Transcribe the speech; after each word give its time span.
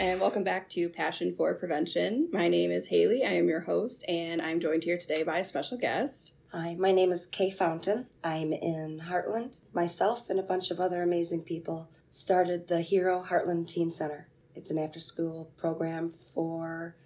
and 0.00 0.18
welcome 0.18 0.42
back 0.42 0.66
to 0.70 0.88
Passion 0.88 1.34
for 1.34 1.52
Prevention. 1.52 2.26
My 2.32 2.48
name 2.48 2.70
is 2.70 2.88
Haley. 2.88 3.22
I 3.22 3.32
am 3.32 3.48
your 3.48 3.60
host, 3.60 4.02
and 4.08 4.40
I'm 4.40 4.58
joined 4.58 4.84
here 4.84 4.96
today 4.96 5.22
by 5.22 5.40
a 5.40 5.44
special 5.44 5.76
guest. 5.76 6.32
Hi, 6.52 6.74
my 6.74 6.90
name 6.90 7.12
is 7.12 7.26
Kay 7.26 7.50
Fountain. 7.50 8.06
I'm 8.24 8.54
in 8.54 9.02
Hartland. 9.10 9.60
Myself 9.74 10.30
and 10.30 10.40
a 10.40 10.42
bunch 10.42 10.70
of 10.70 10.80
other 10.80 11.02
amazing 11.02 11.42
people 11.42 11.90
started 12.10 12.68
the 12.68 12.80
Hero 12.80 13.22
Hartland 13.22 13.68
Teen 13.68 13.90
Center. 13.90 14.26
It's 14.54 14.70
an 14.70 14.78
after 14.78 14.98
school 14.98 15.52
program 15.58 16.08
for 16.08 16.96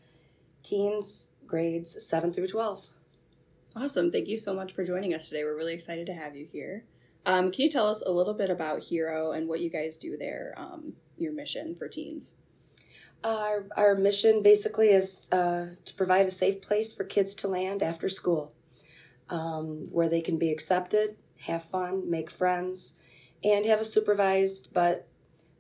teens 0.63 1.33
grades 1.49 2.01
7 2.09 2.33
through 2.33 2.47
12. 2.47 2.91
Awesome. 3.75 4.13
Thank 4.13 4.29
you 4.29 4.39
so 4.39 4.55
much 4.55 4.73
for 4.73 4.85
joining 4.85 5.13
us 5.13 5.29
today. 5.29 5.43
We're 5.43 5.57
really 5.57 5.75
excited 5.75 6.07
to 6.07 6.15
have 6.15 6.37
you 6.37 6.47
here. 6.53 6.85
Um, 7.27 7.51
can 7.51 7.65
you 7.65 7.71
tell 7.71 7.89
us 7.89 8.05
a 8.07 8.13
little 8.13 8.35
bit 8.35 8.51
about 8.51 8.85
Hero 8.85 9.33
and 9.33 9.49
what 9.49 9.59
you 9.59 9.69
guys 9.69 9.97
do 9.97 10.17
there, 10.17 10.55
um, 10.57 10.93
your 11.19 11.33
mission 11.33 11.75
for 11.75 11.89
teens? 11.89 12.37
Our, 13.25 13.67
our 13.77 13.95
mission 13.95 14.43
basically 14.43 14.89
is 14.89 15.29
uh, 15.33 15.77
to 15.85 15.95
provide 15.95 16.27
a 16.27 16.31
safe 16.31 16.61
place 16.61 16.93
for 16.93 17.05
kids 17.05 17.35
to 17.37 17.49
land 17.49 17.83
after 17.83 18.09
school 18.09 18.53
um, 19.31 19.89
where 19.91 20.09
they 20.09 20.21
can 20.21 20.39
be 20.39 20.51
accepted, 20.51 21.17
have 21.41 21.65
fun, 21.65 22.11
make 22.11 22.31
friends, 22.31 22.95
and 23.43 23.65
have 23.67 23.81
a 23.81 23.85
supervised 23.85 24.75
but 24.75 25.09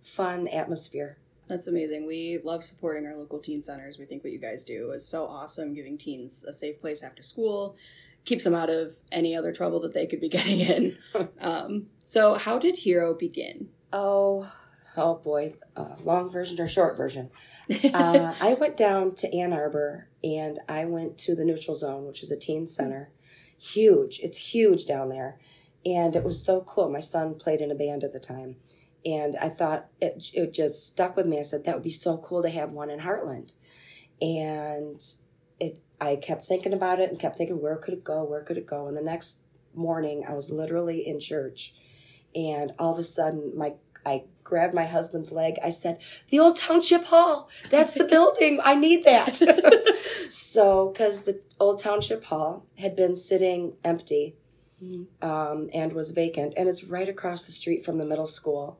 fun 0.02 0.46
atmosphere. 0.48 1.18
That's 1.48 1.66
amazing. 1.66 2.06
We 2.06 2.38
love 2.42 2.64
supporting 2.64 3.06
our 3.06 3.16
local 3.16 3.38
teen 3.38 3.62
centers. 3.62 3.98
We 3.98 4.06
think 4.06 4.24
what 4.24 4.32
you 4.32 4.38
guys 4.38 4.64
do 4.64 4.92
is 4.92 5.06
so 5.06 5.26
awesome, 5.26 5.74
giving 5.74 5.98
teens 5.98 6.44
a 6.44 6.52
safe 6.52 6.80
place 6.80 7.02
after 7.02 7.22
school, 7.22 7.76
keeps 8.24 8.44
them 8.44 8.54
out 8.54 8.70
of 8.70 8.94
any 9.12 9.36
other 9.36 9.52
trouble 9.52 9.80
that 9.80 9.92
they 9.92 10.06
could 10.06 10.20
be 10.20 10.28
getting 10.30 10.60
in. 10.60 10.96
um, 11.40 11.86
so, 12.04 12.34
how 12.34 12.58
did 12.58 12.78
Hero 12.78 13.14
begin? 13.14 13.68
Oh, 13.92 14.50
oh 14.96 15.16
boy, 15.16 15.54
uh, 15.76 15.96
long 16.02 16.30
version 16.30 16.60
or 16.60 16.68
short 16.68 16.96
version. 16.96 17.30
uh, 17.94 18.34
I 18.40 18.54
went 18.54 18.76
down 18.76 19.14
to 19.16 19.36
Ann 19.36 19.52
Arbor 19.52 20.08
and 20.22 20.60
I 20.68 20.84
went 20.84 21.18
to 21.18 21.34
the 21.34 21.44
Neutral 21.44 21.76
Zone, 21.76 22.06
which 22.06 22.22
is 22.22 22.30
a 22.30 22.38
teen 22.38 22.66
center. 22.66 23.10
Huge. 23.58 24.20
It's 24.22 24.52
huge 24.52 24.86
down 24.86 25.08
there. 25.08 25.38
And 25.86 26.16
it 26.16 26.24
was 26.24 26.44
so 26.44 26.62
cool. 26.62 26.90
My 26.90 27.00
son 27.00 27.34
played 27.34 27.60
in 27.60 27.70
a 27.70 27.74
band 27.74 28.04
at 28.04 28.12
the 28.12 28.20
time. 28.20 28.56
And 29.04 29.36
I 29.36 29.50
thought 29.50 29.88
it, 30.00 30.24
it 30.32 30.54
just 30.54 30.86
stuck 30.86 31.16
with 31.16 31.26
me. 31.26 31.38
I 31.38 31.42
said, 31.42 31.64
that 31.64 31.74
would 31.74 31.84
be 31.84 31.90
so 31.90 32.16
cool 32.16 32.42
to 32.42 32.48
have 32.48 32.72
one 32.72 32.88
in 32.88 33.00
Hartland. 33.00 33.52
And 34.20 35.02
it, 35.60 35.78
I 36.00 36.16
kept 36.16 36.46
thinking 36.46 36.72
about 36.72 37.00
it 37.00 37.10
and 37.10 37.18
kept 37.18 37.36
thinking, 37.36 37.60
where 37.60 37.76
could 37.76 37.94
it 37.94 38.04
go? 38.04 38.24
Where 38.24 38.42
could 38.42 38.56
it 38.56 38.66
go? 38.66 38.88
And 38.88 38.96
the 38.96 39.02
next 39.02 39.42
morning, 39.74 40.24
I 40.26 40.32
was 40.32 40.50
literally 40.50 41.06
in 41.06 41.20
church. 41.20 41.74
And 42.34 42.72
all 42.78 42.94
of 42.94 42.98
a 42.98 43.04
sudden, 43.04 43.52
my 43.54 43.74
I 44.04 44.24
grabbed 44.42 44.74
my 44.74 44.86
husband's 44.86 45.32
leg. 45.32 45.56
I 45.62 45.70
said, 45.70 45.98
"The 46.28 46.38
old 46.38 46.56
township 46.56 47.04
hall. 47.04 47.48
That's 47.70 47.92
the 47.92 48.04
building. 48.04 48.60
I 48.62 48.74
need 48.74 49.04
that." 49.04 49.36
so, 50.30 50.90
because 50.90 51.24
the 51.24 51.40
old 51.58 51.80
township 51.80 52.24
hall 52.24 52.66
had 52.78 52.94
been 52.94 53.16
sitting 53.16 53.74
empty 53.84 54.36
mm-hmm. 54.82 55.28
um, 55.28 55.68
and 55.72 55.92
was 55.92 56.10
vacant, 56.10 56.54
and 56.56 56.68
it's 56.68 56.84
right 56.84 57.08
across 57.08 57.46
the 57.46 57.52
street 57.52 57.84
from 57.84 57.98
the 57.98 58.06
middle 58.06 58.26
school, 58.26 58.78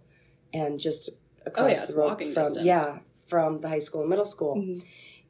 and 0.52 0.78
just 0.78 1.10
across 1.46 1.78
oh, 1.78 1.80
yeah, 1.80 1.86
the 1.86 1.94
road 1.94 2.18
from 2.18 2.42
distance. 2.42 2.64
yeah 2.64 2.98
from 3.26 3.58
the 3.58 3.68
high 3.68 3.78
school 3.78 4.02
and 4.02 4.10
middle 4.10 4.24
school, 4.24 4.56
mm-hmm. 4.56 4.80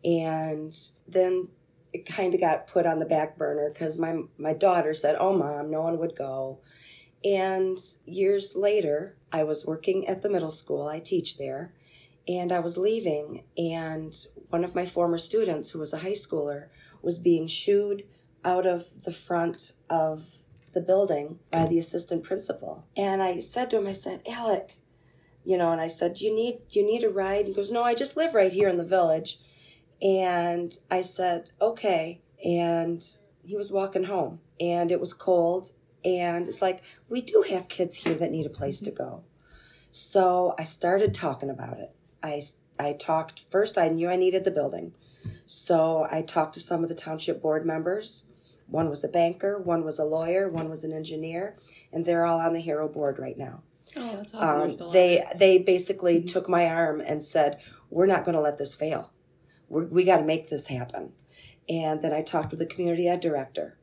and 0.08 0.77
then 1.06 1.48
it 1.92 2.06
kind 2.06 2.34
of 2.34 2.41
got 2.41 2.67
put 2.67 2.86
on 2.86 2.98
the 2.98 3.06
back 3.06 3.39
burner 3.39 3.70
because 3.70 3.98
my 3.98 4.17
my 4.36 4.53
daughter 4.53 4.92
said, 4.95 5.17
"Oh, 5.19 5.33
mom, 5.33 5.70
no 5.70 5.83
one 5.83 5.98
would 5.98 6.17
go." 6.17 6.58
And 7.24 7.79
years 8.05 8.55
later, 8.55 9.17
I 9.33 9.45
was 9.45 9.64
working 9.64 10.07
at 10.07 10.23
the 10.23 10.29
middle 10.29 10.51
school. 10.51 10.86
I 10.86 11.01
teach 11.01 11.39
there. 11.39 11.73
And 12.27 12.52
I 12.52 12.61
was 12.61 12.79
leaving, 12.79 13.45
and 13.58 14.17
one 14.48 14.64
of 14.64 14.74
my 14.74 14.86
former 14.86 15.18
students, 15.18 15.70
who 15.70 15.79
was 15.79 15.92
a 15.92 15.98
high 15.98 16.13
schooler, 16.13 16.68
was 17.02 17.18
being 17.18 17.46
shooed 17.46 18.05
out 18.42 18.67
of 18.67 19.05
the 19.05 19.13
front 19.13 19.73
of 19.90 20.24
the 20.73 20.80
building 20.80 21.39
by 21.52 21.67
the 21.67 21.79
assistant 21.79 22.24
principal. 22.24 22.86
And 22.96 23.23
I 23.23 23.39
said 23.40 23.70
to 23.70 23.77
him, 23.77 23.86
I 23.86 23.92
said, 23.92 24.23
Alec, 24.27 24.79
you 25.45 25.57
know, 25.57 25.70
and 25.70 25.80
I 25.80 25.89
said, 25.89 26.14
Do 26.14 26.24
you 26.24 26.34
need 26.34 26.61
do 26.70 26.80
you 26.80 26.86
need 26.86 27.05
a 27.05 27.11
ride? 27.11 27.46
He 27.46 27.55
goes, 27.55 27.70
No, 27.70 27.83
I 27.83 27.95
just 27.95 28.17
live 28.17 28.34
right 28.34 28.52
here 28.52 28.68
in 28.68 28.79
the 28.79 28.84
village. 28.84 29.39
And 30.02 30.77
I 30.90 31.02
said, 31.02 31.51
Okay. 31.61 32.20
And 32.45 33.05
he 33.42 33.57
was 33.57 33.70
walking 33.70 34.05
home 34.05 34.40
and 34.61 34.90
it 34.90 35.01
was 35.01 35.13
cold 35.13 35.73
and 36.05 36.48
it's 36.48 36.63
like, 36.63 36.83
we 37.09 37.20
do 37.20 37.45
have 37.48 37.69
kids 37.69 37.97
here 37.97 38.15
that 38.15 38.31
need 38.31 38.47
a 38.47 38.51
place 38.51 38.81
to 38.81 38.91
go. 38.91 39.25
So 39.91 40.55
I 40.59 40.65
started 40.65 41.15
talking 41.15 41.51
about 41.51 41.79
it. 41.79 41.95
I, 42.23 42.42
I 42.79 42.95
talked, 42.95 43.45
first, 43.51 43.79
I 43.79 43.89
knew 43.89 44.09
I 44.09 44.17
needed 44.17 44.45
the 44.45 44.51
building. 44.51 44.93
So 45.47 46.07
I 46.11 46.23
talked 46.23 46.55
to 46.55 46.61
some 46.61 46.83
of 46.83 46.89
the 46.89 46.95
township 46.95 47.41
board 47.41 47.64
members. 47.64 48.27
One 48.67 48.89
was 48.89 49.05
a 49.05 49.09
banker, 49.09 49.59
one 49.59 49.85
was 49.85 49.98
a 49.98 50.05
lawyer, 50.05 50.48
one 50.48 50.69
was 50.70 50.85
an 50.85 50.93
engineer, 50.93 51.57
and 51.93 52.05
they're 52.05 52.25
all 52.25 52.41
on 52.41 52.55
the 52.55 52.61
Hero 52.61 52.89
board 52.89 53.19
right 53.19 53.37
now. 53.37 53.63
Oh, 53.97 54.17
that's 54.17 54.35
awesome. 54.35 54.87
Um, 54.87 54.93
they 54.93 55.23
they 55.37 55.59
basically 55.59 56.17
mm-hmm. 56.17 56.27
took 56.27 56.48
my 56.48 56.67
arm 56.67 57.01
and 57.01 57.23
said, 57.23 57.61
"We're 57.91 58.07
not 58.07 58.25
going 58.25 58.35
to 58.35 58.41
let 58.41 58.59
this 58.59 58.75
fail. 58.75 59.13
We're, 59.69 59.85
we 59.85 60.05
got 60.05 60.19
to 60.19 60.25
make 60.25 60.51
this 60.51 60.67
happen." 60.69 61.13
And 61.69 62.03
then 62.03 62.13
I 62.13 62.23
talked 62.23 62.51
with 62.51 62.59
the 62.59 62.67
community 62.67 63.07
ed 63.07 63.20
director, 63.20 63.79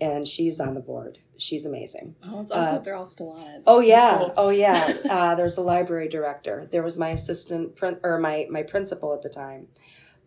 and 0.00 0.26
she's 0.26 0.60
on 0.60 0.74
the 0.74 0.80
board 0.80 1.18
she's 1.38 1.66
amazing. 1.66 2.14
Oh, 2.24 2.40
it's 2.40 2.50
awesome 2.50 2.76
uh, 2.76 2.78
they're 2.78 2.94
all 2.94 3.06
still 3.06 3.30
on 3.30 3.46
it. 3.46 3.62
oh 3.66 3.80
yeah, 3.80 4.18
cool. 4.18 4.34
oh 4.36 4.50
yeah. 4.50 4.96
Uh, 5.16 5.34
there's 5.34 5.56
a 5.56 5.62
library 5.62 6.08
director. 6.08 6.68
There 6.70 6.82
was 6.82 6.98
my 6.98 7.10
assistant 7.10 7.76
print 7.76 7.98
or 8.02 8.18
my 8.18 8.46
my 8.50 8.62
principal 8.62 9.14
at 9.14 9.22
the 9.22 9.28
time. 9.28 9.68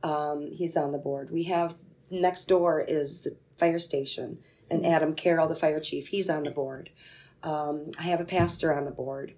Um, 0.03 0.50
he's 0.52 0.78
on 0.78 0.91
the 0.91 0.97
board. 0.97 1.31
We 1.31 1.44
have 1.44 1.75
next 2.09 2.46
door 2.46 2.81
is 2.81 3.22
the 3.22 3.35
fire 3.57 3.80
station, 3.80 4.40
and. 4.69 4.85
Adam 4.85 5.13
Carroll, 5.13 5.47
the 5.47 5.56
fire 5.56 5.80
chief, 5.80 6.07
he's 6.07 6.30
on 6.30 6.44
the 6.44 6.51
board. 6.51 6.90
Um, 7.44 7.91
I 8.00 8.03
have 8.03 8.22
a 8.22 8.25
pastor 8.25 8.74
on 8.74 8.86
the 8.86 8.91
board. 8.91 9.34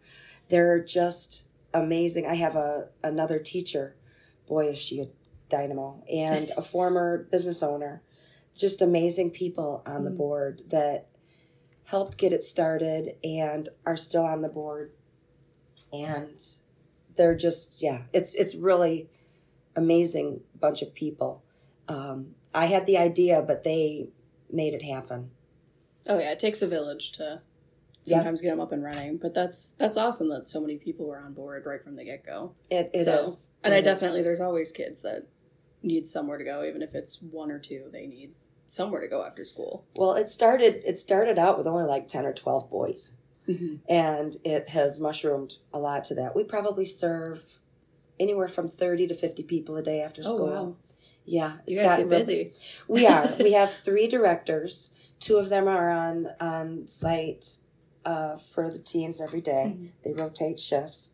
They're 0.49 0.83
just 0.83 1.47
amazing. 1.73 2.27
I 2.27 2.35
have 2.35 2.55
a 2.55 2.89
another 3.03 3.39
teacher. 3.39 3.95
Boy, 4.47 4.67
is 4.67 4.77
she 4.77 5.01
a 5.01 5.07
dynamo, 5.49 6.03
and 6.11 6.51
a 6.55 6.61
former 6.61 7.27
business 7.31 7.63
owner. 7.63 8.01
Just 8.61 8.81
amazing 8.81 9.31
people 9.31 9.83
on 9.85 10.03
the 10.03 10.09
mm-hmm. 10.09 10.17
board 10.17 10.61
that 10.69 11.07
helped 11.85 12.17
get 12.17 12.31
it 12.31 12.43
started 12.43 13.15
and 13.23 13.69
are 13.85 13.97
still 13.97 14.23
on 14.23 14.41
the 14.41 14.49
board. 14.49 14.93
And 15.91 16.41
they're 17.17 17.35
just 17.35 17.81
yeah, 17.81 18.03
it's 18.13 18.33
it's 18.35 18.55
really 18.55 19.09
amazing 19.75 20.41
bunch 20.59 20.81
of 20.81 20.93
people. 20.93 21.43
Um, 21.87 22.35
I 22.53 22.67
had 22.67 22.85
the 22.85 22.97
idea, 22.97 23.41
but 23.41 23.63
they 23.63 24.09
made 24.51 24.73
it 24.73 24.83
happen. 24.83 25.31
Oh 26.07 26.19
yeah, 26.19 26.31
it 26.31 26.39
takes 26.39 26.61
a 26.61 26.67
village 26.67 27.11
to 27.13 27.41
sometimes 28.03 28.41
get 28.41 28.49
them 28.49 28.59
up 28.59 28.71
and 28.71 28.83
running. 28.83 29.17
But 29.17 29.33
that's 29.33 29.71
that's 29.71 29.97
awesome 29.97 30.29
that 30.29 30.49
so 30.49 30.61
many 30.61 30.77
people 30.77 31.07
were 31.07 31.19
on 31.19 31.33
board 31.33 31.65
right 31.65 31.83
from 31.83 31.95
the 31.95 32.05
get 32.05 32.25
go. 32.25 32.53
It, 32.69 32.91
it 32.93 33.05
so, 33.05 33.25
is. 33.25 33.51
and 33.63 33.73
it 33.73 33.77
I 33.77 33.81
definitely 33.81 34.21
there's 34.21 34.41
always 34.41 34.71
kids 34.71 35.01
that 35.01 35.27
need 35.83 36.09
somewhere 36.09 36.37
to 36.37 36.43
go, 36.43 36.63
even 36.63 36.81
if 36.81 36.95
it's 36.95 37.21
one 37.21 37.51
or 37.51 37.59
two. 37.59 37.89
They 37.91 38.07
need 38.07 38.33
somewhere 38.71 39.01
to 39.01 39.07
go 39.07 39.25
after 39.25 39.43
school. 39.43 39.85
Well, 39.97 40.13
it 40.13 40.29
started 40.29 40.81
it 40.85 40.97
started 40.97 41.37
out 41.37 41.57
with 41.57 41.67
only 41.67 41.83
like 41.83 42.07
10 42.07 42.25
or 42.25 42.33
12 42.33 42.69
boys. 42.69 43.15
Mm-hmm. 43.47 43.75
And 43.89 44.37
it 44.45 44.69
has 44.69 44.99
mushroomed 44.99 45.55
a 45.73 45.79
lot 45.79 46.05
to 46.05 46.15
that. 46.15 46.35
We 46.35 46.43
probably 46.45 46.85
serve 46.85 47.59
anywhere 48.17 48.47
from 48.47 48.69
30 48.69 49.07
to 49.07 49.13
50 49.13 49.43
people 49.43 49.75
a 49.75 49.83
day 49.83 50.01
after 50.01 50.21
oh, 50.21 50.35
school. 50.35 50.49
Oh, 50.49 50.63
wow. 50.63 50.75
Yeah, 51.25 51.53
it's 51.67 51.77
you 51.77 51.83
guys 51.83 51.97
get 51.97 52.09
busy. 52.09 52.53
we 52.87 53.05
are. 53.05 53.35
we 53.39 53.53
have 53.53 53.73
three 53.73 54.07
directors. 54.07 54.93
Two 55.19 55.37
of 55.37 55.49
them 55.49 55.67
are 55.67 55.89
on 55.89 56.29
on 56.39 56.87
site 56.87 57.57
uh, 58.05 58.37
for 58.37 58.71
the 58.71 58.79
teens 58.79 59.19
every 59.21 59.41
day. 59.41 59.75
Mm-hmm. 59.75 59.85
They 60.03 60.13
rotate 60.13 60.59
shifts. 60.59 61.13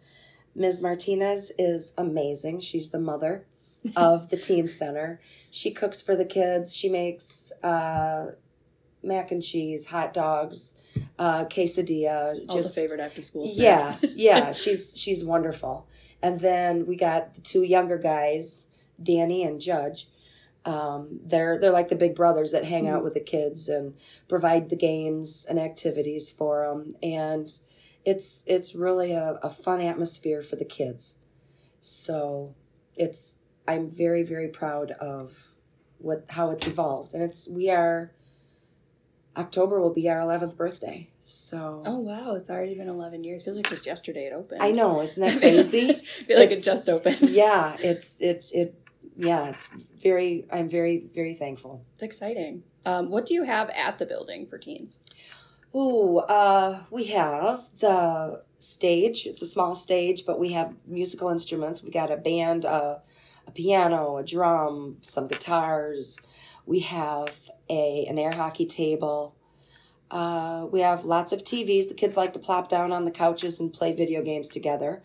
Ms. 0.55 0.81
Martinez 0.81 1.51
is 1.57 1.93
amazing. 1.97 2.59
She's 2.59 2.91
the 2.91 2.99
mother 2.99 3.45
of 3.95 4.29
the 4.29 4.37
teen 4.37 4.67
center. 4.67 5.21
She 5.51 5.71
cooks 5.71 6.01
for 6.01 6.15
the 6.15 6.25
kids. 6.25 6.75
She 6.75 6.89
makes 6.89 7.51
uh, 7.63 8.31
mac 9.03 9.31
and 9.31 9.41
cheese, 9.41 9.87
hot 9.87 10.13
dogs, 10.13 10.79
uh, 11.17 11.45
quesadilla. 11.45 12.39
All 12.49 12.55
just, 12.57 12.75
the 12.75 12.81
favorite 12.81 12.99
after 12.99 13.21
school 13.21 13.47
snacks. 13.47 14.03
Yeah, 14.03 14.09
yeah. 14.15 14.51
She's 14.51 14.93
she's 14.95 15.23
wonderful. 15.23 15.87
And 16.21 16.39
then 16.39 16.85
we 16.85 16.95
got 16.95 17.35
the 17.35 17.41
two 17.41 17.63
younger 17.63 17.97
guys, 17.97 18.67
Danny 19.01 19.43
and 19.43 19.61
Judge. 19.61 20.07
Um, 20.65 21.21
they're 21.23 21.59
they're 21.59 21.71
like 21.71 21.89
the 21.89 21.95
big 21.95 22.15
brothers 22.15 22.51
that 22.51 22.65
hang 22.65 22.87
out 22.87 22.97
mm-hmm. 22.97 23.05
with 23.05 23.13
the 23.13 23.21
kids 23.21 23.69
and 23.69 23.95
provide 24.27 24.69
the 24.69 24.75
games 24.75 25.45
and 25.49 25.57
activities 25.59 26.29
for 26.29 26.67
them. 26.67 26.95
And 27.01 27.51
it's 28.05 28.45
it's 28.47 28.75
really 28.75 29.13
a, 29.13 29.39
a 29.43 29.49
fun 29.49 29.81
atmosphere 29.81 30.41
for 30.41 30.55
the 30.55 30.65
kids. 30.65 31.19
So 31.79 32.55
it's 32.95 33.43
I'm 33.67 33.89
very, 33.89 34.23
very 34.23 34.47
proud 34.47 34.91
of 34.91 35.53
what 35.99 36.25
how 36.29 36.51
it's 36.51 36.67
evolved. 36.67 37.13
And 37.13 37.23
it's 37.23 37.47
we 37.47 37.69
are 37.69 38.11
October 39.35 39.79
will 39.79 39.93
be 39.93 40.09
our 40.09 40.19
11th 40.19 40.55
birthday. 40.55 41.09
So 41.21 41.83
Oh 41.85 41.99
wow, 41.99 42.35
it's 42.35 42.49
already 42.49 42.75
been 42.75 42.87
eleven 42.89 43.23
years. 43.23 43.43
Feels 43.43 43.57
like 43.57 43.69
just 43.69 43.85
yesterday 43.85 44.25
it 44.27 44.33
opened. 44.33 44.61
I 44.63 44.71
know, 44.71 45.01
isn't 45.01 45.21
that 45.21 45.37
crazy? 45.41 45.89
I 45.91 46.23
feel 46.23 46.39
like 46.39 46.51
it 46.51 46.63
just 46.63 46.87
opened. 46.89 47.17
yeah, 47.21 47.75
it's 47.79 48.21
it 48.21 48.45
it 48.53 48.75
yeah, 49.17 49.49
it's 49.49 49.67
very 50.01 50.47
I'm 50.51 50.69
very 50.69 51.09
very 51.13 51.33
thankful. 51.33 51.83
It's 51.95 52.03
exciting. 52.03 52.63
Um, 52.85 53.09
what 53.09 53.25
do 53.25 53.33
you 53.33 53.43
have 53.43 53.69
at 53.71 53.97
the 53.99 54.05
building 54.05 54.47
for 54.47 54.57
teens? 54.57 54.99
Ooh, 55.75 56.19
uh, 56.19 56.83
we 56.89 57.05
have 57.07 57.65
the 57.79 58.41
stage. 58.57 59.25
It's 59.25 59.41
a 59.41 59.47
small 59.47 59.75
stage, 59.75 60.25
but 60.25 60.39
we 60.39 60.53
have 60.53 60.73
musical 60.85 61.29
instruments. 61.29 61.83
We 61.83 61.91
got 61.91 62.09
a 62.11 62.17
band, 62.17 62.65
uh, 62.65 62.99
a 63.47 63.51
piano, 63.51 64.17
a 64.17 64.23
drum, 64.23 64.97
some 65.01 65.27
guitars. 65.27 66.19
We 66.65 66.81
have 66.81 67.39
a 67.69 68.05
an 68.09 68.19
air 68.19 68.31
hockey 68.33 68.65
table. 68.65 69.35
Uh, 70.11 70.67
we 70.71 70.81
have 70.81 71.05
lots 71.05 71.31
of 71.31 71.43
TVs. 71.43 71.87
The 71.89 71.93
kids 71.95 72.15
like 72.17 72.33
to 72.33 72.39
plop 72.39 72.69
down 72.69 72.91
on 72.91 73.05
the 73.05 73.11
couches 73.11 73.59
and 73.59 73.73
play 73.73 73.93
video 73.93 74.21
games 74.21 74.49
together. 74.49 75.03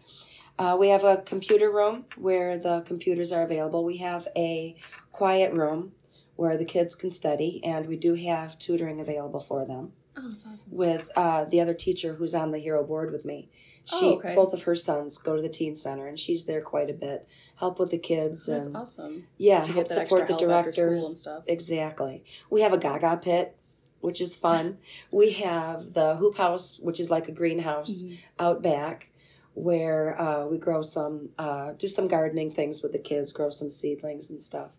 Uh, 0.58 0.76
we 0.78 0.88
have 0.90 1.02
a 1.02 1.16
computer 1.18 1.70
room 1.72 2.04
where 2.16 2.58
the 2.58 2.82
computers 2.82 3.32
are 3.32 3.42
available. 3.42 3.84
We 3.84 3.96
have 3.98 4.28
a 4.36 4.76
quiet 5.10 5.52
room 5.54 5.92
where 6.36 6.56
the 6.56 6.64
kids 6.64 6.94
can 6.94 7.10
study, 7.10 7.60
and 7.64 7.86
we 7.86 7.96
do 7.96 8.14
have 8.14 8.58
tutoring 8.58 9.00
available 9.00 9.40
for 9.40 9.64
them 9.66 9.92
Oh, 10.16 10.22
that's 10.30 10.46
awesome. 10.46 10.70
with 10.72 11.10
uh, 11.16 11.44
the 11.46 11.60
other 11.60 11.74
teacher 11.74 12.14
who's 12.14 12.34
on 12.34 12.50
the 12.52 12.58
hero 12.58 12.84
board 12.84 13.12
with 13.12 13.24
me. 13.24 13.48
She, 13.84 14.06
Oh, 14.06 14.14
okay. 14.14 14.34
both 14.34 14.52
of 14.52 14.62
her 14.62 14.74
sons 14.76 15.18
go 15.18 15.34
to 15.36 15.42
the 15.42 15.48
teen 15.48 15.74
center, 15.76 16.06
and 16.06 16.18
she's 16.18 16.46
there 16.46 16.60
quite 16.60 16.88
a 16.88 16.94
bit, 16.94 17.26
help 17.56 17.78
with 17.80 17.90
the 17.90 17.98
kids, 17.98 18.46
That's 18.46 18.68
and 18.68 18.76
awesome. 18.76 19.26
yeah, 19.38 19.64
help 19.66 19.88
support 19.88 20.28
the 20.28 20.34
help 20.34 20.40
directors. 20.40 21.08
and 21.08 21.16
stuff. 21.18 21.44
Exactly. 21.48 22.22
We 22.48 22.60
have 22.62 22.72
a 22.72 22.78
Gaga 22.78 23.20
pit, 23.22 23.56
which 24.00 24.20
is 24.20 24.36
fun. 24.36 24.78
we 25.10 25.32
have 25.32 25.94
the 25.94 26.14
hoop 26.16 26.36
house, 26.36 26.78
which 26.78 27.00
is 27.00 27.10
like 27.10 27.28
a 27.28 27.32
greenhouse 27.32 28.02
Mhm. 28.02 28.18
out 28.38 28.62
back, 28.62 29.10
where 29.54 30.18
uh, 30.20 30.46
we 30.46 30.58
grow 30.58 30.80
some, 30.82 31.30
uh, 31.38 31.72
do 31.72 31.88
some 31.88 32.06
gardening 32.08 32.50
things 32.52 32.82
with 32.82 32.92
the 32.92 32.98
kids, 32.98 33.32
grow 33.32 33.50
some 33.50 33.68
seedlings 33.68 34.30
and 34.30 34.40
stuff. 34.40 34.72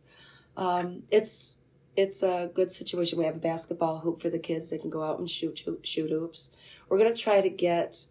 Um, 0.58 1.04
it's 1.12 1.58
it's 1.96 2.24
a 2.24 2.50
good 2.56 2.72
situation. 2.72 3.20
We 3.20 3.26
have 3.26 3.36
a 3.36 3.40
basketball 3.40 4.00
hoop 4.00 4.20
for 4.20 4.30
the 4.32 4.40
kids; 4.40 4.70
they 4.70 4.80
can 4.80 4.90
go 4.90 5.04
out 5.04 5.20
and 5.20 5.30
shoot 5.30 5.58
shoot, 5.60 5.86
shoot 5.86 6.10
hoops. 6.10 6.52
We're 6.90 6.98
gonna 6.98 7.14
try 7.16 7.42
to 7.42 7.50
get 7.50 8.06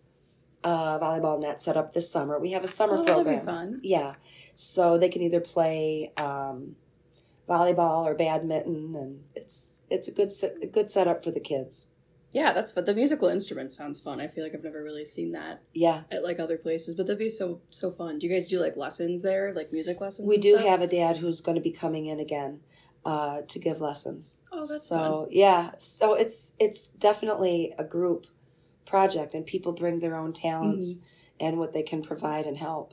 a 0.65 0.99
volleyball 1.01 1.41
net 1.41 1.61
set 1.61 1.77
up 1.77 1.93
this 1.93 2.11
summer. 2.11 2.39
We 2.39 2.53
have 2.53 2.65
a 2.65 2.69
summer 2.69 2.95
Oh, 2.95 3.05
that'd 3.05 3.15
program. 3.15 3.39
be 3.41 3.45
fun. 3.47 3.81
Yeah, 3.83 4.15
so 4.55 4.99
they 4.99 5.09
can 5.09 5.23
either 5.23 5.41
play 5.41 6.13
um, 6.17 6.77
volleyball 7.49 8.05
or 8.05 8.15
badminton, 8.15 8.95
and 8.97 9.25
it's 9.35 9.81
it's 9.91 10.09
a 10.09 10.13
good 10.13 10.31
set, 10.33 10.55
a 10.63 10.67
good 10.67 10.89
setup 10.91 11.23
for 11.25 11.31
the 11.31 11.41
kids. 11.41 11.89
Yeah, 12.33 12.53
that's 12.55 12.73
but 12.73 12.87
the 12.87 12.95
musical 12.95 13.29
instrument 13.29 13.73
sounds 13.73 14.01
fun. 14.01 14.19
I 14.19 14.27
feel 14.27 14.43
like 14.43 14.55
I've 14.55 14.65
never 14.65 14.83
really 14.83 15.05
seen 15.05 15.33
that 15.33 15.63
Yeah, 15.75 16.03
at 16.11 16.23
like 16.25 16.41
other 16.41 16.57
places, 16.57 16.95
but 16.95 17.07
that'd 17.07 17.19
be 17.19 17.29
so 17.29 17.61
so 17.69 17.91
fun. 17.91 18.19
Do 18.19 18.27
you 18.27 18.33
guys 18.33 18.47
do 18.49 18.59
like 18.59 18.77
lessons 18.77 19.21
there, 19.23 19.53
like 19.53 19.71
music 19.73 20.01
lessons? 20.01 20.27
we 20.29 20.39
do 20.39 20.53
stuff? 20.53 20.65
have 20.65 20.81
a 20.81 20.87
dad 20.87 21.19
who's 21.19 21.41
going 21.43 21.57
to 21.57 21.61
be 21.61 21.73
coming 21.73 22.07
in 22.07 22.21
again 22.21 22.61
uh, 23.05 23.43
to 23.49 23.59
give 23.59 23.83
lessons. 23.83 24.41
Oh, 24.51 24.67
that's 24.67 24.87
so 24.89 25.29
yeah, 25.31 25.73
so 25.77 26.15
it's 26.15 26.55
it's 26.59 26.89
definitely 26.89 27.75
a 27.79 27.85
group 27.85 28.27
project, 28.97 29.35
and 29.35 29.45
people 29.55 29.73
bring 29.73 29.97
their 30.01 30.17
own 30.23 30.33
talents 30.33 30.87
Mm-hmm. 30.95 31.47
and 31.47 31.59
what 31.61 31.73
they 31.73 31.83
can 31.83 32.03
provide 32.03 32.45
and 32.51 32.59
help. 32.59 32.89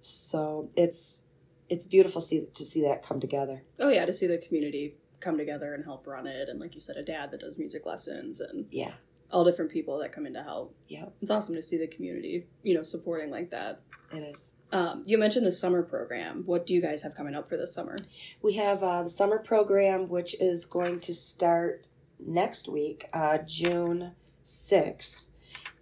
So 0.00 0.68
it's 0.76 1.26
it's 1.70 1.86
beautiful 1.86 2.20
see, 2.20 2.46
to 2.58 2.64
see 2.64 2.82
that 2.88 3.02
come 3.08 3.20
together. 3.20 3.62
Oh 3.84 3.88
yeah, 3.96 4.04
to 4.04 4.12
see 4.12 4.26
the 4.26 4.38
community 4.46 4.84
come 5.20 5.38
together 5.38 5.72
and 5.74 5.82
help 5.84 6.06
run 6.06 6.26
it, 6.26 6.48
and 6.50 6.60
like 6.60 6.74
you 6.74 6.80
said, 6.80 6.96
a 6.96 7.02
dad 7.02 7.30
that 7.30 7.40
does 7.40 7.56
music 7.58 7.86
lessons 7.86 8.40
and 8.40 8.66
Yeah, 8.70 8.94
all 9.32 9.44
different 9.44 9.70
people 9.70 9.98
that 10.00 10.12
come 10.12 10.26
in 10.26 10.34
to 10.34 10.42
help. 10.42 10.74
yeah, 10.88 11.06
It's 11.22 11.30
awesome 11.30 11.54
to 11.54 11.62
see 11.62 11.78
the 11.78 11.86
community, 11.96 12.46
you 12.62 12.74
know, 12.74 12.82
supporting 12.82 13.30
like 13.30 13.50
that. 13.56 13.80
it 14.12 14.18
is. 14.32 14.52
Um, 14.72 15.02
you 15.06 15.16
mentioned 15.24 15.46
the 15.46 15.52
summer 15.64 15.82
program. 15.82 16.42
What 16.44 16.66
do 16.66 16.74
you 16.74 16.82
guys 16.82 17.02
have 17.04 17.14
coming 17.14 17.34
up 17.38 17.48
for 17.48 17.56
this 17.56 17.72
summer? 17.72 17.96
We 18.42 18.52
have 18.54 18.82
uh, 18.82 19.02
the 19.04 19.08
summer 19.20 19.38
program, 19.38 20.08
which 20.16 20.32
is 20.40 20.66
going 20.66 21.00
to 21.08 21.14
start 21.14 21.86
next 22.18 22.68
week, 22.68 22.98
uh, 23.12 23.38
June 23.46 24.12
6th. 24.44 25.28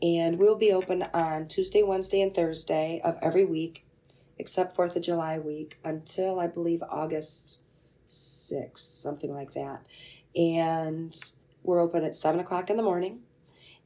And 0.03 0.39
we'll 0.39 0.57
be 0.57 0.73
open 0.73 1.05
on 1.15 1.47
Tuesday, 1.47 1.83
Wednesday, 1.85 2.21
and 2.23 2.35
Thursday 2.35 3.01
of 3.05 3.17
every 3.23 3.45
week, 3.45 3.85
except 4.37 4.77
4th 4.77 4.97
of 4.97 5.03
July 5.03 5.39
week, 5.39 5.79
until 5.85 6.41
I 6.41 6.49
believe 6.49 6.83
August 6.89 7.59
6th, 8.09 8.79
something 8.79 9.33
like 9.33 9.55
that. 9.55 9.87
And 10.35 11.19
we're 11.63 11.81
open 11.81 12.03
at 12.05 12.17
7 12.17 12.41
o'clock 12.41 12.69
in 12.69 12.77
the 12.77 12.83
morning, 12.83 13.21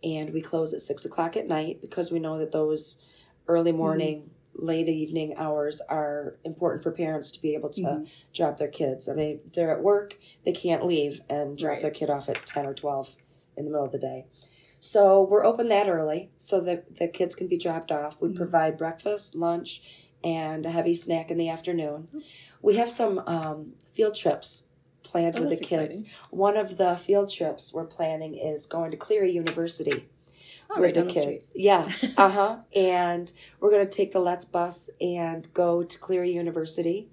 and 0.02 0.32
we 0.32 0.40
close 0.40 0.72
at 0.72 0.80
6 0.80 1.04
o'clock 1.04 1.36
at 1.36 1.46
night 1.46 1.82
because 1.82 2.10
we 2.10 2.18
know 2.18 2.38
that 2.38 2.52
those 2.52 3.02
early 3.46 3.72
morning, 3.72 4.30
late 4.54 4.88
evening 4.88 5.34
hours 5.36 5.82
are 5.82 6.38
important 6.44 6.82
for 6.82 6.90
parents 6.92 7.30
to 7.30 7.42
be 7.42 7.54
able 7.54 7.68
to 7.68 7.82
Mhm. 7.82 8.08
drop 8.32 8.56
their 8.56 8.68
kids. 8.68 9.06
I 9.06 9.12
mean, 9.12 9.40
if 9.44 9.52
they're 9.52 9.70
at 9.76 9.82
work, 9.82 10.16
they 10.44 10.52
can't 10.52 10.86
leave 10.86 11.20
and 11.28 11.58
drop 11.58 11.72
Right. 11.74 11.82
their 11.82 11.90
kid 11.90 12.08
off 12.08 12.30
at 12.30 12.46
10 12.46 12.64
or 12.64 12.72
12 12.72 13.16
in 13.54 13.66
the 13.66 13.70
middle 13.70 13.84
of 13.84 13.92
the 13.92 13.98
day. 13.98 14.24
So 14.80 15.22
we're 15.22 15.44
open 15.44 15.68
that 15.68 15.88
early 15.88 16.30
so 16.36 16.60
that 16.62 16.98
the 16.98 17.08
kids 17.08 17.34
can 17.34 17.48
be 17.48 17.56
dropped 17.58 17.90
off. 17.90 18.20
We 18.20 18.28
Mhm. 18.28 18.36
provide 18.36 18.76
breakfast, 18.78 19.34
lunch, 19.34 19.82
and 20.22 20.66
a 20.66 20.70
heavy 20.70 20.94
snack 20.94 21.30
in 21.30 21.38
the 21.38 21.48
afternoon. 21.48 22.08
We 22.62 22.76
have 22.76 22.90
some 22.90 23.18
um, 23.26 23.74
field 23.90 24.14
trips 24.14 24.64
planned 25.02 25.36
Oh, 25.38 25.40
with 25.42 25.50
the 25.50 25.56
kids. 25.56 26.00
exciting. 26.00 26.10
One 26.30 26.56
of 26.56 26.76
the 26.76 26.96
field 26.96 27.30
trips 27.32 27.72
we're 27.72 27.84
planning 27.86 28.34
is 28.34 28.66
going 28.66 28.90
to 28.90 28.96
Cleary 28.96 29.30
University 29.32 30.08
Oh, 30.68 30.80
with 30.80 30.84
right 30.84 30.94
the 30.94 31.00
down 31.00 31.08
the 31.08 31.14
street. 31.14 31.26
kids. 31.34 31.52
Yeah. 31.54 31.90
Uh 32.16 32.28
huh. 32.28 32.56
and 32.74 33.32
we're 33.60 33.70
going 33.70 33.86
to 33.86 33.90
take 33.96 34.12
the 34.12 34.18
Let's 34.20 34.44
bus 34.44 34.90
and 35.00 35.52
go 35.54 35.82
to 35.84 35.98
Cleary 35.98 36.32
University. 36.32 37.08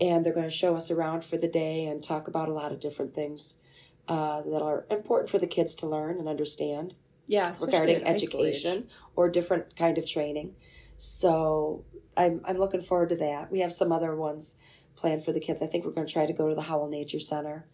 And 0.00 0.24
they're 0.24 0.32
going 0.34 0.46
to 0.46 0.50
show 0.50 0.76
us 0.76 0.90
around 0.90 1.24
for 1.24 1.36
the 1.38 1.48
day 1.48 1.86
and 1.86 2.02
talk 2.02 2.28
about 2.28 2.48
a 2.48 2.52
lot 2.52 2.70
of 2.70 2.80
different 2.80 3.14
things 3.14 3.60
uh, 4.08 4.42
that 4.42 4.62
are 4.62 4.86
important 4.90 5.30
for 5.30 5.38
the 5.38 5.46
kids 5.46 5.74
to 5.76 5.86
learn 5.86 6.18
and 6.18 6.28
understand 6.28 6.94
Yeah, 7.26 7.54
regarding 7.60 7.96
at 8.02 8.06
high 8.06 8.16
school 8.16 8.44
age. 8.44 8.54
education 8.56 8.88
or 9.16 9.28
different 9.28 9.76
kind 9.76 9.98
of 9.98 10.06
training. 10.06 10.54
So 10.98 11.84
I'm, 12.16 12.40
I'm 12.44 12.58
looking 12.58 12.80
forward 12.80 13.10
to 13.10 13.16
that. 13.16 13.50
We 13.50 13.60
have 13.60 13.72
some 13.72 13.92
other 13.92 14.14
ones 14.14 14.58
planned 14.96 15.24
for 15.24 15.32
the 15.32 15.40
kids. 15.40 15.60
I 15.62 15.66
think 15.66 15.84
we're 15.84 15.90
going 15.92 16.06
to 16.06 16.12
try 16.12 16.26
to 16.26 16.32
go 16.32 16.48
to 16.48 16.54
the 16.54 16.62
Howell 16.62 16.88
Nature 16.88 17.20
Center 17.20 17.66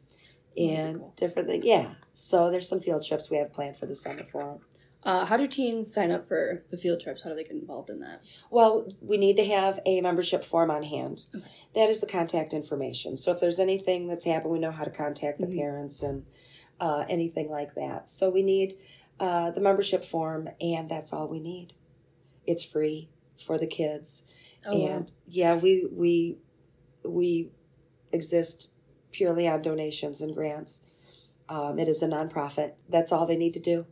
and 0.56 0.98
cool. 0.98 1.12
different 1.16 1.48
things. 1.48 1.64
Yeah. 1.64 1.94
So 2.14 2.50
there's 2.50 2.68
some 2.68 2.80
field 2.80 3.04
trips 3.06 3.30
we 3.30 3.36
have 3.38 3.52
planned 3.52 3.76
for 3.76 3.86
the 3.86 3.94
summer 3.94 4.24
for 4.24 4.44
them. 4.44 4.58
Uh, 5.04 5.24
how 5.24 5.36
do 5.36 5.48
teens 5.48 5.92
sign 5.92 6.12
up 6.12 6.28
for 6.28 6.64
the 6.70 6.76
field 6.76 7.00
trips? 7.00 7.22
How 7.22 7.30
do 7.30 7.36
they 7.36 7.42
get 7.42 7.52
involved 7.52 7.90
in 7.90 7.98
that? 8.00 8.22
Well, 8.50 8.86
we 9.00 9.16
need 9.16 9.36
to 9.36 9.44
have 9.44 9.80
a 9.84 10.00
membership 10.00 10.44
form 10.44 10.70
on 10.70 10.84
hand. 10.84 11.22
Okay. 11.34 11.44
That 11.74 11.90
is 11.90 12.00
the 12.00 12.06
contact 12.06 12.52
information. 12.52 13.16
So 13.16 13.32
if 13.32 13.40
there's 13.40 13.58
anything 13.58 14.06
that's 14.06 14.24
happened, 14.24 14.52
we 14.52 14.58
know 14.60 14.70
how 14.70 14.84
to 14.84 14.90
contact 14.90 15.40
the 15.40 15.46
Mhm. 15.46 15.56
parents 15.56 16.02
and 16.02 16.24
uh, 16.80 17.04
anything 17.08 17.50
like 17.50 17.74
that. 17.74 18.08
So 18.08 18.30
we 18.30 18.42
need 18.42 18.76
uh, 19.20 19.50
the 19.52 19.60
membership 19.60 20.04
form, 20.04 20.48
and 20.60 20.88
that's 20.90 21.12
all 21.12 21.28
we 21.28 21.38
need. 21.38 21.74
It's 22.44 22.64
free 22.64 23.08
for 23.38 23.56
the 23.58 23.66
kids, 23.68 24.26
Oh, 24.66 24.76
wow. 24.78 24.86
and 24.86 25.12
yeah, 25.28 25.54
we 25.54 25.86
we 25.92 26.38
we 27.04 27.50
exist 28.12 28.72
purely 29.12 29.46
on 29.46 29.62
donations 29.62 30.20
and 30.22 30.34
grants. 30.34 30.82
Um, 31.48 31.78
it 31.78 31.86
is 31.88 32.02
a 32.02 32.08
nonprofit. 32.08 32.72
That's 32.88 33.12
all 33.12 33.26
they 33.26 33.36
need 33.36 33.54
to 33.54 33.60
do. 33.60 33.86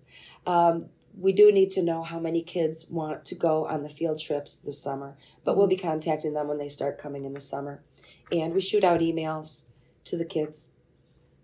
Um, 0.47 0.87
we 1.21 1.33
do 1.33 1.53
need 1.53 1.71
to 1.71 1.83
know 1.83 2.03
how 2.03 2.19
many 2.19 2.43
kids 2.43 2.87
want 2.89 3.25
to 3.27 3.35
go 3.35 3.67
on 3.67 3.83
the 3.83 3.89
field 3.91 4.19
trips 4.19 4.57
this 4.57 4.83
summer, 4.83 5.17
but 5.45 5.57
we'll 5.57 5.67
be 5.67 5.77
mm-hmm. 5.77 5.89
contacting 5.89 6.33
them 6.33 6.49
when 6.49 6.59
they 6.59 6.69
start 6.69 6.99
coming 6.99 7.25
in 7.25 7.35
the 7.35 7.41
summer. 7.41 7.83
And 8.33 8.55
we 8.55 8.61
shoot 8.61 8.85
out 8.85 9.01
emails 9.01 9.67
to 10.05 10.17
the 10.17 10.25
kids, 10.25 10.73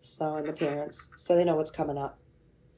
so 0.00 0.36
and 0.36 0.48
the 0.48 0.52
parents, 0.52 1.10
so 1.16 1.36
they 1.36 1.44
know 1.44 1.56
what's 1.56 1.70
coming 1.70 1.98
up. 1.98 2.18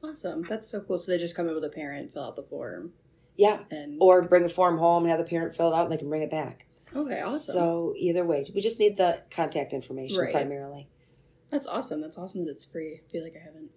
awesome. 0.03 0.43
That's 0.43 0.69
so 0.69 0.81
cool. 0.81 0.97
So 0.97 1.11
they 1.11 1.17
just 1.17 1.35
come 1.35 1.47
in 1.47 1.55
with 1.55 1.63
a 1.63 1.69
parent, 1.69 2.13
fill 2.13 2.23
out 2.25 2.35
the 2.35 2.43
form, 2.43 2.91
Yeah, 3.37 3.63
and 3.71 3.97
or 4.01 4.21
bring 4.21 4.43
a 4.43 4.49
form 4.49 4.77
home 4.77 5.03
and 5.03 5.09
have 5.09 5.19
the 5.19 5.25
parent 5.25 5.55
fill 5.55 5.71
it 5.73 5.75
out, 5.75 5.83
and 5.83 5.91
they 5.91 5.97
can 5.97 6.09
bring 6.09 6.21
it 6.21 6.31
back. 6.31 6.65
okay, 6.93 7.21
awesome. 7.21 7.53
So 7.55 7.93
either 7.97 8.25
way, 8.25 8.45
we 8.53 8.59
just 8.59 8.79
need 8.79 8.97
the 8.97 9.23
contact 9.31 9.71
information 9.73 10.19
Right. 10.19 10.33
primarily. 10.33 10.89
That's 11.49 11.65
awesome. 11.67 12.01
That's 12.01 12.17
awesome 12.17 12.45
that 12.45 12.51
it's 12.51 12.65
free. 12.65 12.95
I 12.95 13.11
feel 13.11 13.23
like 13.23 13.35
I 13.35 13.43
haven't 13.43 13.71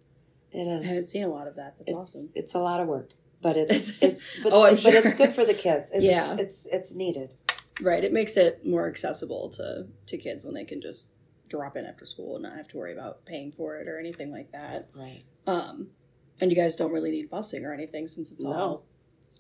It 0.53 0.69
I 0.69 0.83
haven't 0.87 1.05
seen 1.05 1.25
a 1.25 1.29
lot 1.29 1.47
of 1.49 1.57
that. 1.57 1.79
That's 1.79 1.91
it's, 1.91 1.99
awesome. 1.99 2.31
It's 2.35 2.55
a 2.55 2.59
lot 2.59 2.81
of 2.81 2.87
work, 2.89 3.11
but 3.41 3.57
it's 3.59 4.01
it's 4.03 4.39
but, 4.43 4.53
Oh, 4.53 4.65
I'm 4.67 4.75
but 4.77 4.95
it's 4.95 5.15
good 5.15 5.33
for 5.33 5.45
the 5.45 5.55
kids. 5.55 5.91
It's, 5.93 6.05
Yeah. 6.05 6.37
it's 6.39 6.67
it's 6.67 6.95
needed. 6.95 7.35
Right. 7.81 8.05
It 8.05 8.13
makes 8.13 8.37
it 8.37 8.65
more 8.67 8.87
accessible 8.87 9.49
to 9.51 9.87
to 10.07 10.17
kids 10.19 10.45
when 10.45 10.55
they 10.55 10.65
can 10.65 10.81
just 10.81 11.09
drop 11.49 11.77
in 11.77 11.85
after 11.87 12.07
school 12.07 12.37
and 12.37 12.43
not 12.45 12.57
have 12.57 12.69
to 12.69 12.77
worry 12.79 12.93
about 12.93 13.25
paying 13.27 13.53
for 13.53 13.77
it 13.79 13.89
or 13.89 13.99
anything 13.99 14.31
like 14.33 14.53
that. 14.53 14.89
Right. 14.95 15.23
Um, 15.47 15.89
and 16.41 16.51
you 16.51 16.57
guys 16.57 16.77
don't 16.77 16.93
really 16.93 17.11
need 17.11 17.31
busing 17.31 17.63
or 17.65 17.73
anything 17.73 18.09
since 18.09 18.31
it's 18.33 18.45
No. 18.45 18.53
all 18.53 18.85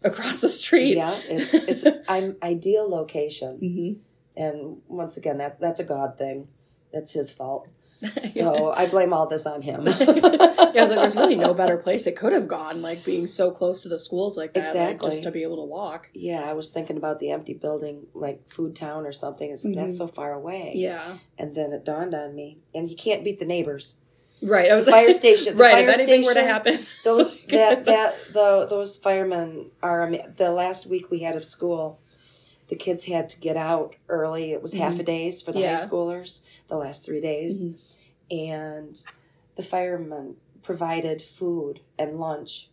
across 0.04 0.40
the 0.40 0.48
street. 0.48 0.96
Yeah, 0.96 1.18
it's 1.28 1.54
it's 1.84 1.84
I'm 2.08 2.36
ideal 2.42 2.88
location, 2.88 3.58
hmm 3.58 3.92
and 4.34 4.78
once 4.88 5.18
again, 5.18 5.36
that 5.38 5.60
that's 5.60 5.78
a 5.80 5.84
God 5.84 6.16
thing. 6.16 6.48
That's 6.92 7.12
His 7.12 7.30
fault. 7.30 7.68
So 8.18 8.72
I 8.72 8.86
blame 8.86 9.12
all 9.12 9.26
this 9.28 9.46
on 9.46 9.62
him. 9.62 9.86
yeah, 9.86 9.92
I 9.92 10.70
was 10.74 10.90
like, 10.90 10.98
there's 10.98 11.16
really 11.16 11.36
no 11.48 11.54
better 11.54 11.76
place 11.76 12.06
it 12.06 12.16
could 12.16 12.32
have 12.32 12.48
gone, 12.48 12.82
like 12.82 13.04
being 13.04 13.26
so 13.26 13.50
close 13.50 13.82
to 13.82 13.88
the 13.88 13.98
schools 13.98 14.36
like 14.36 14.54
that, 14.54 14.60
like, 14.60 14.68
Exactly. 14.68 15.10
just 15.10 15.22
to 15.24 15.30
be 15.30 15.42
able 15.42 15.56
to 15.56 15.64
walk. 15.64 16.08
yeah, 16.14 16.42
I 16.42 16.52
was 16.54 16.70
thinking 16.70 16.96
about 16.96 17.20
the 17.20 17.30
empty 17.30 17.54
building, 17.54 18.06
like 18.14 18.50
Food 18.50 18.74
Town 18.74 19.06
or 19.06 19.12
something. 19.12 19.50
It's, 19.50 19.62
That's 19.62 19.94
Mhm. 19.94 19.98
so 19.98 20.06
far 20.08 20.32
away. 20.32 20.72
Yeah, 20.74 21.18
And 21.38 21.54
then 21.54 21.72
it 21.72 21.84
dawned 21.84 22.14
on 22.14 22.34
me, 22.34 22.58
and 22.74 22.88
you 22.90 22.96
can't 22.96 23.22
beat 23.24 23.38
the 23.38 23.44
neighbors. 23.44 23.96
right. 24.42 24.70
I 24.70 24.74
was 24.74 24.86
Fire 24.88 25.06
like, 25.06 25.16
station. 25.16 25.56
The 25.56 25.62
right. 25.62 25.72
fire 25.74 25.88
if 25.90 25.94
anything 25.98 26.24
were 26.24 26.34
to 26.34 26.42
happen, 26.42 26.84
Those 27.04 27.38
that 27.44 27.84
that 27.84 28.14
the 28.32 28.66
those 28.68 28.96
firemen 28.96 29.70
are. 29.82 30.10
The 30.36 30.50
last 30.50 30.86
week 30.86 31.10
we 31.12 31.20
had 31.20 31.36
of 31.36 31.44
school, 31.44 32.00
the 32.68 32.74
kids 32.76 33.04
had 33.04 33.28
to 33.28 33.38
get 33.38 33.56
out 33.56 33.94
early. 34.08 34.50
It 34.52 34.60
was 34.62 34.72
half 34.72 34.98
a 34.98 35.02
days 35.04 35.40
for 35.42 35.52
the 35.52 35.60
Mm-hmm. 35.60 35.64
Yeah. 35.64 35.76
high 35.76 35.86
schoolers. 35.86 36.42
The 36.68 36.76
last 36.76 37.04
three 37.04 37.20
days, 37.20 37.62
Mhm. 37.64 37.74
And 38.32 39.00
the 39.56 39.62
firemen 39.62 40.36
provided 40.62 41.20
food 41.20 41.80
and 41.98 42.18
lunch 42.18 42.68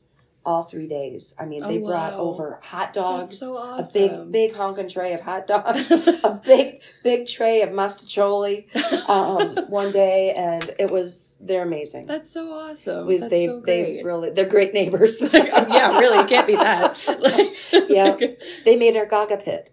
all 0.45 0.63
three 0.63 0.87
days. 0.87 1.35
I 1.37 1.45
mean, 1.45 1.63
Oh, 1.63 1.67
they 1.67 1.77
brought 1.79 2.13
over 2.13 2.59
hot 2.63 2.93
dogs. 2.93 3.37
So 3.37 3.57
A 3.57 3.83
big, 3.93 4.31
big 4.31 4.53
honkin' 4.53 4.89
tray 4.91 5.11
of 5.13 5.19
hot 5.21 5.45
dogs, 5.53 5.91
a 5.91 6.41
big, 6.45 6.81
big 7.03 7.27
tray 7.27 7.61
of 7.61 7.69
mostaccioli 7.71 8.73
um, 9.09 9.57
one 9.69 9.91
day, 9.91 10.33
and 10.35 10.73
it 10.79 10.89
was 10.89 11.37
they're 11.41 11.63
amazing. 11.63 12.05
That's 12.07 12.31
so 12.31 12.51
awesome. 12.53 13.05
We, 13.05 13.17
That's 13.17 13.29
they've 13.29 13.49
so 13.49 13.59
they've 13.59 14.05
really 14.05 14.29
they're 14.31 14.47
great 14.47 14.73
neighbors. 14.73 15.21
yeah, 15.33 15.99
really, 15.99 16.27
can't 16.29 16.47
be 16.47 16.55
that. 16.55 17.05
Like, 17.19 17.89
Yeah. 17.89 18.17
they 18.63 18.77
made 18.77 18.95
our 18.95 19.05
Gaga 19.05 19.37
pit. 19.37 19.71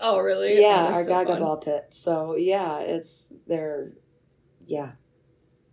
Oh, 0.00 0.20
really? 0.20 0.60
Yeah, 0.60 0.86
Oh, 0.88 0.94
our 0.94 1.02
so 1.04 1.10
Gaga 1.10 1.32
fun. 1.32 1.40
ball 1.42 1.56
pit. 1.58 1.86
So 1.90 2.34
yeah, 2.34 2.78
it's 2.80 3.32
they're 3.46 3.92
yeah. 4.66 4.92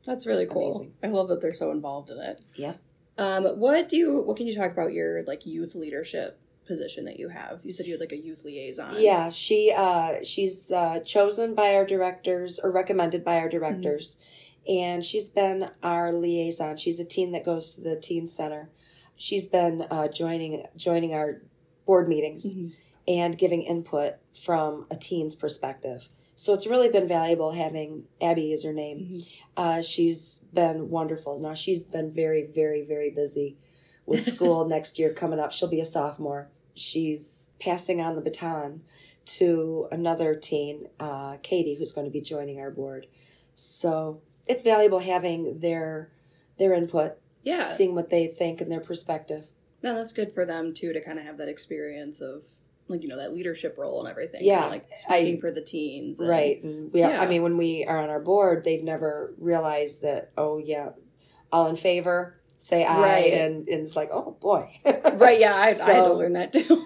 That's 0.06 0.26
really 0.28 0.46
cool. 0.46 0.70
Amazing. 0.76 0.94
I 1.04 1.08
love 1.08 1.28
that 1.30 1.42
they're 1.42 1.54
so 1.54 1.72
involved 1.72 2.10
in 2.10 2.18
it. 2.20 2.42
Yeah. 2.56 2.76
Um, 3.18 3.46
what 3.46 3.90
do 3.90 3.98
you? 3.98 4.22
What 4.22 4.38
can 4.38 4.48
you 4.48 4.56
talk 4.56 4.72
about 4.72 4.94
your 4.94 5.24
like 5.24 5.46
youth 5.46 5.74
leadership 5.76 6.40
position 6.68 7.06
that 7.06 7.18
you 7.20 7.30
have? 7.30 7.62
You 7.64 7.72
said 7.74 7.86
you 7.86 7.94
had 7.94 8.02
like 8.02 8.12
a 8.12 8.18
youth 8.18 8.44
liaison. 8.44 8.96
Yeah, 8.98 9.30
she 9.30 9.72
uh 9.76 10.16
she's 10.24 10.72
uh 10.72 11.00
chosen 11.00 11.56
by 11.56 11.76
our 11.76 11.86
directors 11.86 12.60
or 12.60 12.72
recommended 12.72 13.24
by 13.24 13.38
our 13.38 13.50
directors. 13.50 14.18
And 14.68 15.04
she's 15.04 15.30
been 15.30 15.70
our 15.84 16.12
liaison. 16.12 16.76
She's 16.78 17.00
a 17.00 17.06
teen 17.06 17.32
that 17.34 17.46
goes 17.46 17.76
to 17.76 17.82
the 17.82 17.96
teen 17.96 18.26
center. 18.28 18.70
She's 19.16 19.46
been 19.46 19.86
uh, 19.92 20.08
joining 20.08 20.66
joining 20.76 21.14
our 21.14 21.42
board 21.86 22.10
meetings 22.10 22.54
Mhm. 22.54 22.74
And 23.08 23.38
giving 23.38 23.62
input 23.62 24.16
from 24.34 24.88
a 24.90 24.96
teen's 24.96 25.36
perspective. 25.36 26.10
So 26.36 26.54
it's 26.54 26.66
really 26.68 26.90
been 26.90 27.08
valuable 27.08 27.52
having 27.52 28.06
Abby 28.22 28.52
is 28.52 28.64
her 28.64 28.74
name. 28.74 29.00
Mhm. 29.22 29.42
Uh, 29.56 29.82
she's 29.82 30.46
been 30.54 30.90
wonderful. 30.90 31.40
Now 31.40 31.54
she's 31.54 31.86
been 31.88 32.10
very, 32.12 32.44
very, 32.44 32.82
very 32.84 33.12
busy 33.12 33.58
with 34.06 34.24
school 34.36 34.66
next 34.68 34.98
year 35.00 35.14
coming 35.14 35.40
up. 35.40 35.52
She'll 35.52 35.70
be 35.70 35.80
a 35.82 35.86
sophomore. 35.86 36.50
She's 36.74 37.54
passing 37.60 38.02
on 38.02 38.16
the 38.16 38.22
baton 38.22 38.82
to 39.26 39.88
another 39.92 40.36
teen, 40.36 40.88
uh, 41.00 41.38
Katie, 41.42 41.76
who's 41.76 41.94
going 41.94 42.06
to 42.06 42.12
be 42.12 42.22
joining 42.22 42.60
our 42.60 42.70
board. 42.72 43.08
So 43.54 44.22
it's 44.48 44.64
valuable 44.64 45.00
having 45.00 45.60
their 45.60 46.12
their 46.58 46.74
input, 46.74 47.18
Yeah. 47.44 47.64
seeing 47.64 47.96
what 47.96 48.10
they 48.10 48.28
think 48.28 48.62
and 48.62 48.72
their 48.72 48.80
perspective. 48.80 49.48
No, 49.84 49.94
that's 49.96 50.14
good 50.14 50.34
for 50.34 50.46
them 50.46 50.74
too 50.74 50.94
to 50.94 51.02
kind 51.02 51.20
of 51.20 51.26
have 51.26 51.38
that 51.38 51.50
experience 51.50 52.22
of 52.22 52.44
like 52.88 53.02
you 53.02 53.08
know 53.10 53.18
that 53.18 53.34
leadership 53.34 53.78
role 53.78 54.00
and 54.02 54.10
everything. 54.10 54.42
Yeah, 54.44 54.66
like 54.68 54.88
speaking 54.94 55.38
I- 55.38 55.40
for 55.40 55.52
the 55.52 55.62
teens. 55.62 56.20
and- 56.20 56.30
Right. 56.30 56.64
And 56.64 56.92
we, 56.94 57.00
Yeah. 57.00 57.22
I 57.22 57.26
mean, 57.28 57.42
when 57.42 57.58
we 57.58 57.84
are 57.86 57.98
on 58.00 58.10
our 58.10 58.20
board, 58.20 58.64
they've 58.64 58.84
never 58.84 59.34
realized 59.38 60.02
that, 60.04 60.32
oh, 60.38 60.58
yeah, 60.60 60.90
all 61.52 61.68
in 61.68 61.76
favor, 61.78 62.38
say 62.58 62.86
aye. 62.86 63.02
Right. 63.02 63.34
And, 63.34 63.68
and 63.68 63.82
it's 63.82 63.96
like, 63.96 64.10
oh, 64.12 64.38
boy. 64.40 64.80
Right. 65.14 65.40
Yeah, 65.40 65.56
I, 65.56 65.70
I 65.70 65.94
had 65.94 66.04
to 66.06 66.14
learn 66.14 66.34
that 66.34 66.54
too. 66.54 66.86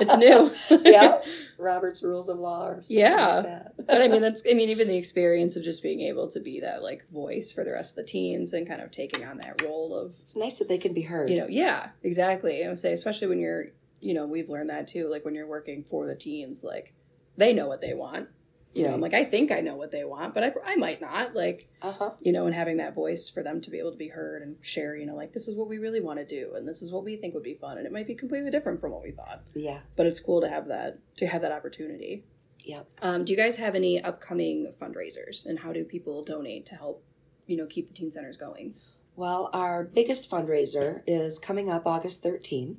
it's 0.00 0.16
new. 0.16 0.50
yeah. 0.90 1.22
Robert's 1.58 2.02
Rules 2.02 2.28
of 2.28 2.38
Law 2.38 2.66
or 2.68 2.74
something 2.82 2.98
Yeah. 2.98 3.34
like 3.36 3.44
that. 3.44 3.86
but 3.86 4.00
I 4.02 4.08
mean, 4.08 4.22
that's 4.22 4.44
I 4.48 4.54
mean, 4.54 4.68
even 4.70 4.88
the 4.88 4.96
experience 4.96 5.56
of 5.56 5.62
just 5.64 5.82
being 5.82 6.00
able 6.02 6.28
to 6.30 6.40
be 6.40 6.60
that 6.60 6.82
like 6.82 7.08
voice 7.10 7.52
for 7.52 7.64
the 7.64 7.72
rest 7.72 7.92
of 7.92 8.04
the 8.04 8.10
teens 8.10 8.52
and 8.52 8.66
kind 8.66 8.80
of 8.80 8.90
taking 8.90 9.24
on 9.24 9.38
that 9.38 9.62
role 9.62 9.94
of 9.96 10.14
It's 10.20 10.36
nice 10.36 10.58
that 10.58 10.68
they 10.68 10.78
can 10.78 10.92
be 10.94 11.02
heard. 11.02 11.30
you 11.30 11.36
know, 11.38 11.46
yeah, 11.48 11.90
exactly. 12.02 12.64
I 12.64 12.68
would 12.68 12.78
say, 12.78 12.92
especially 12.92 13.28
when 13.28 13.40
you're, 13.40 13.66
you 14.00 14.14
know, 14.14 14.26
we've 14.26 14.48
learned 14.48 14.70
that 14.70 14.86
too. 14.88 15.08
Like 15.10 15.24
when 15.24 15.34
you're 15.34 15.46
working 15.46 15.84
for 15.84 16.06
the 16.06 16.14
teens, 16.14 16.62
like 16.64 16.94
they 17.36 17.52
know 17.52 17.66
what 17.68 17.80
they 17.80 17.94
want. 17.94 18.28
You 18.74 18.84
know, 18.86 18.94
I'm 18.94 19.00
like, 19.00 19.14
I 19.14 19.24
think 19.24 19.50
I 19.50 19.60
know 19.60 19.74
what 19.76 19.90
they 19.90 20.04
want, 20.04 20.34
but 20.34 20.44
I, 20.44 20.52
I 20.64 20.76
might 20.76 21.00
not. 21.00 21.34
Like, 21.34 21.68
Uh-huh. 21.82 22.10
you 22.20 22.30
know, 22.32 22.46
and 22.46 22.54
having 22.54 22.76
that 22.76 22.94
voice 22.94 23.28
for 23.28 23.42
them 23.42 23.60
to 23.62 23.70
be 23.70 23.78
able 23.80 23.90
to 23.90 23.96
be 23.96 24.08
heard 24.08 24.42
and 24.42 24.56
share, 24.60 24.94
you 24.94 25.04
know, 25.06 25.16
like 25.16 25.32
this 25.32 25.48
is 25.48 25.56
what 25.56 25.68
we 25.68 25.78
really 25.78 26.00
want 26.00 26.18
to 26.20 26.24
do, 26.24 26.52
and 26.54 26.68
this 26.68 26.80
is 26.82 26.92
what 26.92 27.02
we 27.02 27.16
think 27.16 27.34
would 27.34 27.42
be 27.42 27.54
fun, 27.54 27.78
and 27.78 27.86
it 27.86 27.92
might 27.92 28.06
be 28.06 28.14
completely 28.14 28.50
different 28.50 28.80
from 28.80 28.92
what 28.92 29.02
we 29.02 29.10
thought, 29.10 29.42
Yeah. 29.54 29.80
but 29.96 30.06
it's 30.06 30.20
cool 30.20 30.40
to 30.42 30.48
have 30.48 30.68
that 30.68 30.98
to 31.16 31.26
have 31.26 31.42
that 31.42 31.50
opportunity. 31.50 32.24
Yeah. 32.62 32.82
Um, 33.02 33.24
do 33.24 33.32
you 33.32 33.36
guys 33.38 33.56
have 33.56 33.74
any 33.74 34.00
upcoming 34.00 34.70
fundraisers, 34.80 35.44
and 35.46 35.58
how 35.60 35.72
do 35.72 35.82
people 35.82 36.22
donate 36.22 36.64
to 36.66 36.76
help, 36.76 37.02
you 37.46 37.56
know, 37.56 37.66
keep 37.66 37.88
the 37.88 37.94
teen 37.94 38.12
centers 38.12 38.36
going? 38.36 38.74
Well, 39.16 39.50
our 39.52 39.82
biggest 39.82 40.30
fundraiser 40.30 41.02
is 41.06 41.40
coming 41.40 41.68
up 41.68 41.84
August 41.86 42.22
13. 42.22 42.76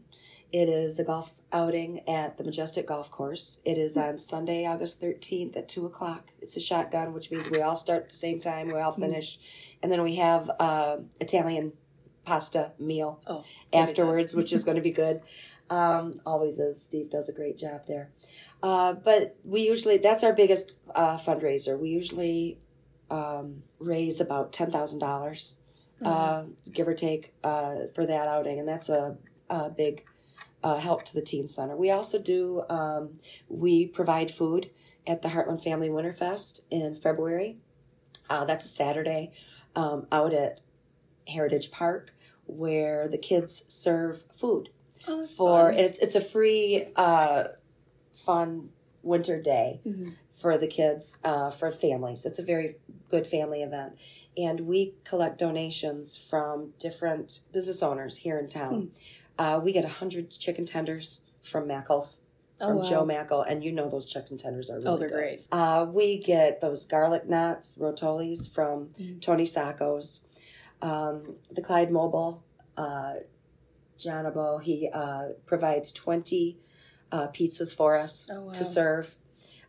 It 0.51 0.67
is 0.67 0.97
a 0.99 1.03
golf 1.03 1.31
outing 1.53 2.07
at 2.07 2.37
the 2.37 2.43
Majestic 2.43 2.87
Golf 2.87 3.11
Course. 3.11 3.61
It 3.65 3.77
is 3.77 3.95
on 3.97 4.17
Sunday, 4.17 4.65
August 4.65 5.01
13th 5.01 5.55
at 5.55 5.69
2 5.69 5.85
o'clock. 5.85 6.31
It's 6.41 6.57
a 6.57 6.59
shotgun, 6.59 7.13
which 7.13 7.29
means 7.29 7.49
we 7.49 7.61
all 7.61 7.75
start 7.75 8.03
at 8.03 8.09
the 8.09 8.15
same 8.15 8.39
time, 8.39 8.67
we 8.67 8.79
all 8.79 8.91
finish. 8.91 9.39
And 9.83 9.91
then 9.91 10.01
we 10.01 10.15
have 10.15 10.49
uh, 10.59 10.97
Italian 11.21 11.73
pasta 12.25 12.71
meal 12.79 13.21
Oh, 13.27 13.45
afterwards, 13.71 14.33
which 14.33 14.51
is 14.51 14.63
going 14.65 14.75
to 14.77 14.81
be 14.81 14.91
good. 14.91 15.21
Um, 15.69 16.19
always 16.25 16.57
is. 16.57 16.81
Steve 16.81 17.11
does 17.11 17.29
a 17.29 17.33
great 17.33 17.57
job 17.57 17.81
there. 17.87 18.09
Uh, 18.63 18.93
but 18.93 19.37
we 19.43 19.61
usually, 19.61 19.97
that's 19.97 20.23
our 20.23 20.33
biggest 20.33 20.79
uh, 20.95 21.19
fundraiser. 21.19 21.77
We 21.77 21.89
usually 21.89 22.57
um, 23.11 23.61
raise 23.77 24.19
about 24.19 24.51
$10,000 24.51 25.53
uh, 26.03 26.43
give 26.71 26.87
or 26.87 26.95
take, 26.95 27.33
uh, 27.43 27.75
for 27.93 28.05
that 28.05 28.27
outing, 28.27 28.57
and 28.57 28.67
that's 28.67 28.89
a, 28.89 29.17
a 29.49 29.69
big 29.69 30.05
uh, 30.63 30.77
help 30.77 31.03
to 31.05 31.13
the 31.13 31.21
teen 31.21 31.47
center. 31.47 31.75
We 31.75 31.91
also 31.91 32.19
do 32.19 32.63
um, 32.69 33.13
we 33.47 33.85
provide 33.87 34.31
food 34.31 34.69
at 35.07 35.21
the 35.21 35.29
Hartland 35.29 35.63
Family 35.63 35.89
Winterfest 35.89 36.61
in 36.69 36.95
February. 36.95 37.57
Uh, 38.29 38.45
that's 38.45 38.65
a 38.65 38.67
Saturday 38.67 39.31
um, 39.75 40.05
out 40.11 40.33
at 40.33 40.61
Heritage 41.27 41.71
Park 41.71 42.13
where 42.45 43.07
the 43.07 43.17
kids 43.17 43.63
serve 43.67 44.23
food 44.33 44.69
Oh, 45.07 45.25
for 45.25 45.71
fun. 45.71 45.79
it's 45.79 45.97
it's 45.99 46.15
a 46.15 46.21
free 46.21 46.87
uh, 46.95 47.45
fun 48.13 48.69
winter 49.01 49.41
day 49.41 49.79
Mhm. 49.85 50.13
for 50.29 50.57
the 50.57 50.67
kids, 50.67 51.17
uh, 51.23 51.49
for 51.51 51.71
families. 51.71 52.25
It's 52.25 52.39
a 52.39 52.43
very 52.43 52.75
good 53.09 53.25
family 53.25 53.61
event. 53.63 53.93
And 54.37 54.61
we 54.61 54.93
collect 55.03 55.37
donations 55.39 56.17
from 56.17 56.73
different 56.79 57.41
business 57.53 57.81
owners 57.81 58.17
here 58.17 58.37
in 58.37 58.47
town. 58.49 58.91
Uh, 59.39 59.59
we 59.63 59.71
get 59.71 59.83
100 59.85 60.29
chicken 60.29 60.65
tenders 60.65 61.21
from 61.41 61.67
Mackles, 61.67 62.21
Oh, 62.61 62.67
from 62.67 62.77
wow. 62.79 62.83
Joe 62.89 63.05
Mackle, 63.05 63.41
and 63.41 63.63
you 63.63 63.71
know 63.71 63.87
those 63.89 64.05
chicken 64.05 64.37
tenders 64.37 64.69
are 64.69 64.75
really 64.75 64.87
Oh, 64.89 64.97
they're 64.97 65.07
good. 65.07 65.15
great. 65.15 65.45
Uh, 65.51 65.87
we 65.89 66.17
get 66.17 66.59
those 66.59 66.85
garlic 66.85 67.27
knots, 67.27 67.77
rotolis 67.77 68.49
from 68.49 68.89
Mhm. 68.99 69.21
Tony 69.21 69.45
Sacco's. 69.45 70.27
Um, 70.81 71.37
the 71.51 71.61
Clyde 71.61 71.89
Mobile, 71.89 72.43
uh, 72.75 73.13
John 73.97 74.25
Abo, 74.25 74.61
he 74.61 74.89
uh, 74.93 75.29
provides 75.45 75.91
20 75.93 76.57
uh, 77.11 77.27
pizzas 77.29 77.73
for 77.73 77.97
us 77.97 78.29
Oh, 78.31 78.41
wow. 78.47 78.51
to 78.51 78.63
serve. 78.65 79.15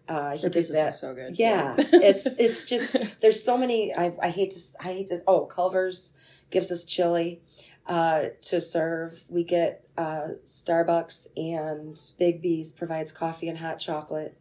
Uh, 0.09 0.33
he 0.33 0.41
Their 0.41 0.51
does 0.51 0.71
pizzas 0.71 0.73
that. 0.75 0.89
are 0.89 0.93
so 0.93 1.15
good. 1.15 1.39
Yeah, 1.39 1.77
too. 1.77 1.85
it's 2.03 2.27
it's 2.27 2.65
just 2.69 2.97
there's 3.21 3.43
so 3.43 3.57
many. 3.57 3.95
I, 3.95 4.13
I 4.21 4.31
hate 4.31 4.51
to 4.51 4.61
I 4.81 4.93
hate 4.95 5.07
to. 5.09 5.19
Oh, 5.29 5.47
Culver's 5.47 6.13
gives 6.51 6.73
us 6.73 6.85
chili 6.85 7.41
uh, 7.87 8.27
to 8.43 8.61
serve. 8.61 9.23
We 9.31 9.45
get 9.45 9.85
uh, 9.97 10.29
Starbucks 10.45 11.29
and 11.37 11.95
Biggby's 12.21 12.73
provides 12.73 13.13
coffee 13.13 13.49
and 13.49 13.59
hot 13.59 13.79
chocolate. 13.79 14.37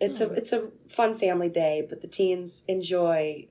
It's 0.00 0.20
Oh. 0.20 0.28
a 0.28 0.32
it's 0.32 0.52
a 0.52 0.70
fun 0.86 1.14
family 1.14 1.48
day, 1.48 1.86
but 1.88 2.00
the 2.02 2.08
teens 2.08 2.64
enjoy. 2.68 3.48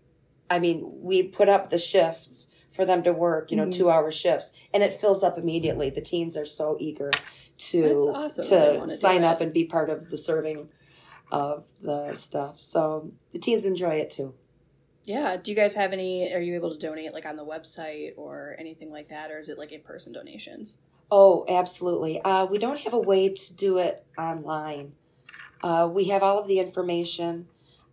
I 0.49 0.59
mean, 0.59 0.89
we 1.01 1.23
put 1.23 1.49
up 1.49 1.69
the 1.69 1.77
shifts 1.77 2.51
for 2.71 2.85
them 2.85 3.03
to 3.03 3.11
work. 3.11 3.51
You 3.51 3.57
know, 3.57 3.65
Mhm. 3.65 3.71
two 3.73 3.89
hour 3.89 4.11
shifts, 4.11 4.51
and 4.73 4.83
it 4.83 4.93
fills 4.93 5.23
up 5.23 5.37
immediately. 5.37 5.89
The 5.89 6.01
teens 6.01 6.37
are 6.37 6.45
so 6.45 6.77
eager 6.79 7.11
to 7.57 7.83
awesome 8.13 8.45
to 8.45 8.87
sign 8.87 9.23
up 9.23 9.41
and 9.41 9.51
be 9.51 9.65
part 9.65 9.89
of 9.89 10.09
the 10.09 10.17
serving 10.17 10.69
of 11.31 11.65
the 11.81 12.13
stuff. 12.13 12.61
So 12.61 13.11
the 13.33 13.39
teens 13.39 13.65
enjoy 13.65 13.95
it 13.95 14.09
too. 14.09 14.33
Yeah. 15.07 15.37
Do 15.37 15.49
you 15.51 15.57
guys 15.57 15.73
have 15.75 15.93
any? 15.93 16.31
Are 16.33 16.39
you 16.39 16.53
able 16.55 16.71
to 16.71 16.77
donate 16.77 17.13
like 17.13 17.25
on 17.25 17.37
the 17.37 17.45
website 17.45 18.11
or 18.17 18.55
anything 18.59 18.91
like 18.91 19.09
that, 19.09 19.31
or 19.31 19.39
is 19.39 19.49
it 19.49 19.57
like 19.57 19.71
in 19.71 19.81
person 19.81 20.11
donations? 20.13 20.77
Oh, 21.09 21.45
absolutely. 21.49 22.21
Uh, 22.21 22.45
we 22.45 22.57
don't 22.59 22.79
have 22.81 22.93
a 22.93 22.99
way 22.99 23.29
to 23.29 23.55
do 23.55 23.77
it 23.79 24.05
online. 24.17 24.91
Uh, 25.63 25.89
we 25.91 26.09
have 26.09 26.21
all 26.21 26.37
of 26.39 26.47
the 26.47 26.59
information 26.59 27.47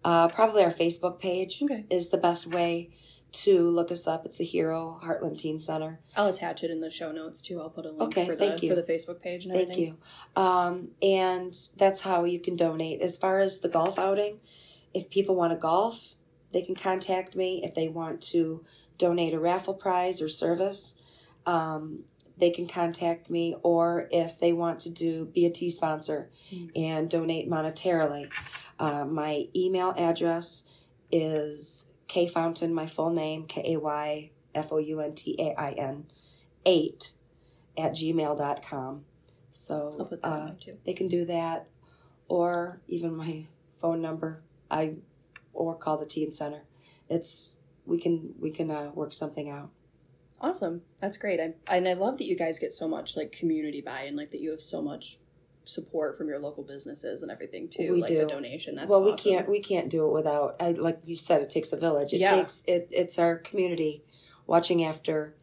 Uh, 0.05 0.29
probably 0.29 0.63
our 0.63 0.71
Facebook 0.73 1.19
page 1.19 1.63
Okay. 1.63 1.87
is 1.89 2.11
the 2.11 2.19
best 2.19 2.47
way 2.47 2.91
to 3.33 3.67
look 3.71 3.91
us 3.91 4.07
up. 4.07 4.27
It's 4.27 4.37
the 4.37 4.45
Hero 4.45 5.01
Hartland 5.03 5.39
Teen 5.39 5.59
Center. 5.59 5.99
I'll 6.15 6.29
attach 6.29 6.63
it 6.63 6.71
in 6.71 6.81
the 6.81 6.91
show 6.91 7.11
notes 7.11 7.41
too. 7.41 7.59
I'll 7.63 7.71
put 7.71 7.87
a 7.87 7.89
link 7.91 8.03
Okay, 8.03 8.27
for 8.27 8.35
the 8.37 8.59
for 8.69 8.75
the 8.75 8.83
Facebook 8.83 9.23
page 9.23 9.47
and 9.47 9.55
Thank 9.55 9.71
everything. 9.71 9.97
you. 10.37 10.43
Um, 10.43 10.89
and 11.01 11.55
that's 11.79 12.03
how 12.03 12.25
you 12.25 12.39
can 12.39 12.55
donate. 12.55 13.01
As 13.01 13.17
far 13.17 13.41
as 13.41 13.61
the 13.61 13.69
golf 13.71 13.99
outing, 13.99 14.41
if 14.93 15.09
people 15.09 15.35
want 15.37 15.53
to 15.55 15.57
golf, 15.59 16.17
they 16.55 16.63
can 16.63 16.75
contact 16.75 17.37
me. 17.37 17.61
If 17.63 17.75
they 17.75 17.89
want 17.89 18.23
to 18.33 18.65
donate 18.97 19.35
a 19.35 19.39
raffle 19.39 19.75
prize 19.75 20.23
or 20.23 20.29
service, 20.31 20.95
um, 21.45 22.05
they 22.39 22.51
can 22.51 22.67
contact 22.67 23.29
me. 23.29 23.55
Or 23.63 24.09
if 24.11 24.41
they 24.41 24.53
want 24.55 24.81
to 24.81 24.91
do 24.91 25.27
be 25.27 25.45
a 25.45 25.51
tea 25.51 25.69
sponsor 25.71 26.31
Mm. 26.51 26.71
and 26.75 27.11
donate 27.11 27.51
monetarily, 27.51 28.31
uh, 28.79 29.05
my 29.05 29.49
email 29.55 29.93
address 29.99 30.65
is 31.13 31.91
k 32.09 32.27
fountain 32.27 32.73
my 32.73 32.87
full 32.87 33.11
name, 33.11 33.45
K 33.47 33.75
A 33.75 33.81
Y 33.81 34.31
F 34.55 34.73
O 34.73 34.79
U 34.79 35.01
N 35.01 35.15
T 35.15 35.37
A 35.39 35.55
I 35.61 35.73
N, 35.73 36.07
8 36.65 37.13
at 37.77 37.93
gmail.com. 37.93 39.05
So 39.51 39.97
I'll 39.99 40.07
put 40.07 40.23
that 40.23 40.29
in 40.29 40.73
uh, 40.73 40.75
they 40.85 40.95
can 40.95 41.09
do 41.09 41.25
that, 41.27 41.69
or 42.29 42.81
even 42.89 43.15
my 43.17 43.47
phone 43.81 44.01
number. 44.01 44.43
I 44.71 44.95
or 45.55 45.75
call 45.75 45.97
the 45.97 46.07
teen 46.07 46.31
center. 46.31 46.63
It's 47.09 47.59
we 47.87 47.99
can 48.01 48.35
we 48.39 48.51
can 48.51 48.71
uh, 48.71 48.91
work 48.95 49.13
something 49.13 49.49
out. 49.51 49.71
Awesome. 50.41 50.83
That's 51.01 51.17
great. 51.17 51.41
I, 51.41 51.55
and 51.69 51.89
I 51.89 51.95
love 51.95 52.19
that 52.19 52.25
you 52.25 52.37
guys 52.37 52.59
get 52.59 52.73
so 52.73 52.87
much 52.87 53.17
like 53.17 53.33
community 53.33 53.81
buy-in, 53.81 54.17
like 54.17 54.31
that 54.33 54.41
you 54.41 54.51
have 54.51 54.61
so 54.61 54.83
much 54.83 55.19
support 55.65 56.19
from 56.19 56.29
your 56.29 56.39
local 56.39 56.63
businesses 56.63 57.23
and 57.23 57.33
everything 57.33 57.69
too. 57.69 57.95
We 57.95 58.03
like 58.03 58.11
do. 58.11 58.19
the 58.19 58.27
donation. 58.27 58.75
That's 58.75 58.89
well, 58.89 59.03
we 59.03 59.13
awesome. 59.13 59.33
can't 59.33 59.49
we 59.49 59.61
can't 59.61 59.89
do 59.89 60.07
it 60.07 60.13
without. 60.13 60.57
I 60.61 60.73
like 60.73 60.99
you 61.05 61.17
said, 61.17 61.41
it 61.41 61.51
takes 61.51 61.73
a 61.73 61.79
village. 61.79 62.13
It 62.13 62.21
Yeah. 62.21 62.37
takes 62.37 62.65
it. 62.67 62.89
It's 62.91 63.19
our 63.19 63.37
community 63.37 64.03
watching 64.47 64.85
after 64.85 65.35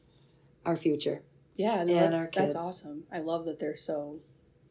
our 0.65 0.77
future. 0.77 1.24
Yeah, 1.56 1.84
no, 1.84 1.94
and 1.94 2.13
that's, 2.13 2.18
our 2.18 2.30
that's 2.34 2.56
awesome. 2.56 3.03
I 3.12 3.20
love 3.20 3.46
that 3.46 3.60
they're 3.60 3.75
so, 3.75 4.20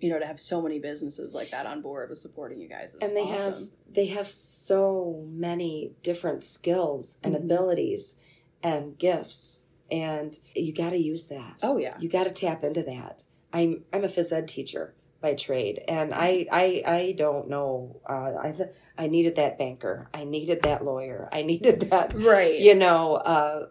you 0.00 0.10
know, 0.10 0.18
to 0.18 0.26
have 0.26 0.40
so 0.40 0.60
many 0.62 0.78
businesses 0.78 1.34
like 1.34 1.50
that 1.50 1.66
on 1.66 1.82
board 1.82 2.10
with 2.10 2.18
supporting 2.18 2.58
you 2.60 2.68
guys 2.68 2.94
is 2.94 3.02
and 3.02 3.16
they 3.16 3.20
awesome. 3.22 3.52
have 3.54 3.68
they 3.92 4.06
have 4.06 4.28
so 4.28 5.26
many 5.30 5.92
different 6.02 6.42
skills 6.42 7.18
and 7.22 7.34
Mhm. 7.34 7.44
abilities 7.44 8.18
and 8.62 8.98
gifts, 8.98 9.60
and 9.90 10.38
you 10.54 10.72
got 10.72 10.90
to 10.90 10.98
use 10.98 11.26
that. 11.26 11.58
Oh 11.62 11.76
yeah, 11.78 11.96
you 12.00 12.08
got 12.08 12.24
to 12.24 12.30
tap 12.30 12.64
into 12.64 12.82
that 12.84 13.24
i'm 13.52 13.82
i'm 13.92 14.04
a 14.04 14.08
phys 14.08 14.30
ed 14.32 14.46
teacher 14.46 14.94
by 15.20 15.34
trade 15.34 15.82
and 15.88 16.12
i 16.14 16.46
i 16.52 16.82
i 16.86 17.14
don't 17.18 17.48
know 17.48 18.00
uh, 18.08 18.32
i 18.40 18.52
th- 18.52 18.68
i 18.96 19.08
needed 19.08 19.34
that 19.34 19.58
banker 19.58 20.08
i 20.14 20.22
needed 20.22 20.62
that 20.62 20.84
lawyer 20.84 21.28
i 21.32 21.42
needed 21.52 21.80
that 21.90 22.14
right. 22.14 22.60
you 22.60 22.76
know 22.76 23.14
uh 23.16 23.66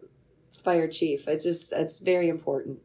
fire 0.51 0.89
chief 0.89 1.29
it's 1.29 1.45
just 1.45 1.71
it's 1.71 1.99
very 2.01 2.27
important 2.27 2.79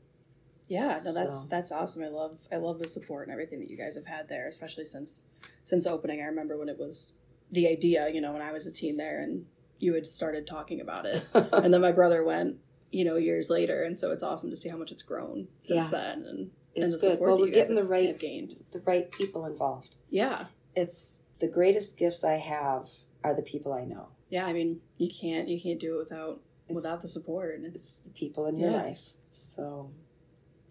Yeah, 0.68 0.98
no, 1.04 1.12
that's 1.12 1.42
So- 1.42 1.48
that's 1.50 1.70
awesome. 1.72 2.02
I 2.02 2.08
love 2.08 2.38
I 2.50 2.56
love 2.56 2.78
the 2.78 2.88
support 2.88 3.26
and 3.26 3.32
everything 3.32 3.60
that 3.60 3.70
you 3.70 3.76
guys 3.76 3.94
have 3.96 4.06
had 4.06 4.28
there, 4.28 4.46
especially 4.48 4.86
since 4.86 5.22
since 5.62 5.86
opening. 5.86 6.20
I 6.20 6.24
remember 6.26 6.56
when 6.58 6.68
it 6.68 6.78
was 6.78 7.12
the 7.50 7.68
idea, 7.68 8.08
you 8.08 8.20
know, 8.20 8.32
when 8.32 8.42
I 8.42 8.52
was 8.52 8.66
a 8.66 8.72
teen 8.72 8.96
there, 8.96 9.20
and 9.20 9.46
you 9.78 9.94
had 9.94 10.06
started 10.06 10.46
talking 10.46 10.80
about 10.80 11.06
it, 11.06 11.22
and 11.34 11.72
then 11.72 11.80
my 11.80 11.92
brother 11.92 12.24
went, 12.24 12.56
you 12.90 13.04
know, 13.04 13.16
years 13.16 13.50
later, 13.50 13.82
and 13.82 13.98
so 13.98 14.10
it's 14.10 14.22
awesome 14.22 14.50
to 14.50 14.56
see 14.56 14.68
how 14.68 14.76
much 14.76 14.90
it's 14.92 15.02
grown 15.02 15.48
since 15.60 15.86
Yeah. 15.92 15.98
then, 16.00 16.24
and 16.24 16.38
and 16.76 16.84
it's 16.84 16.94
the 16.94 16.98
good 17.00 17.10
support 17.12 17.30
well 17.30 17.40
we're 17.40 17.52
getting 17.52 17.76
the 17.76 17.84
right 17.84 18.18
gained. 18.18 18.56
the 18.72 18.80
right 18.80 19.10
people 19.12 19.44
involved 19.44 19.96
Yeah, 20.10 20.46
it's 20.74 21.22
the 21.38 21.46
greatest 21.46 21.96
gifts 21.98 22.24
i 22.24 22.34
have 22.36 22.88
are 23.22 23.32
the 23.34 23.42
people 23.42 23.72
i 23.72 23.84
know 23.84 24.08
yeah. 24.30 24.46
I 24.46 24.52
mean, 24.52 24.80
you 24.96 25.08
can't 25.08 25.46
you 25.48 25.60
can't 25.60 25.78
do 25.78 25.94
it 25.96 25.98
without 25.98 26.40
it's, 26.66 26.74
without 26.74 27.00
the 27.02 27.06
support, 27.08 27.54
and 27.54 27.64
it's 27.64 27.80
it's 27.80 27.96
the 27.98 28.10
people 28.10 28.46
in 28.46 28.58
your 28.58 28.70
Yeah. 28.72 28.82
life 28.82 29.10
so 29.30 29.90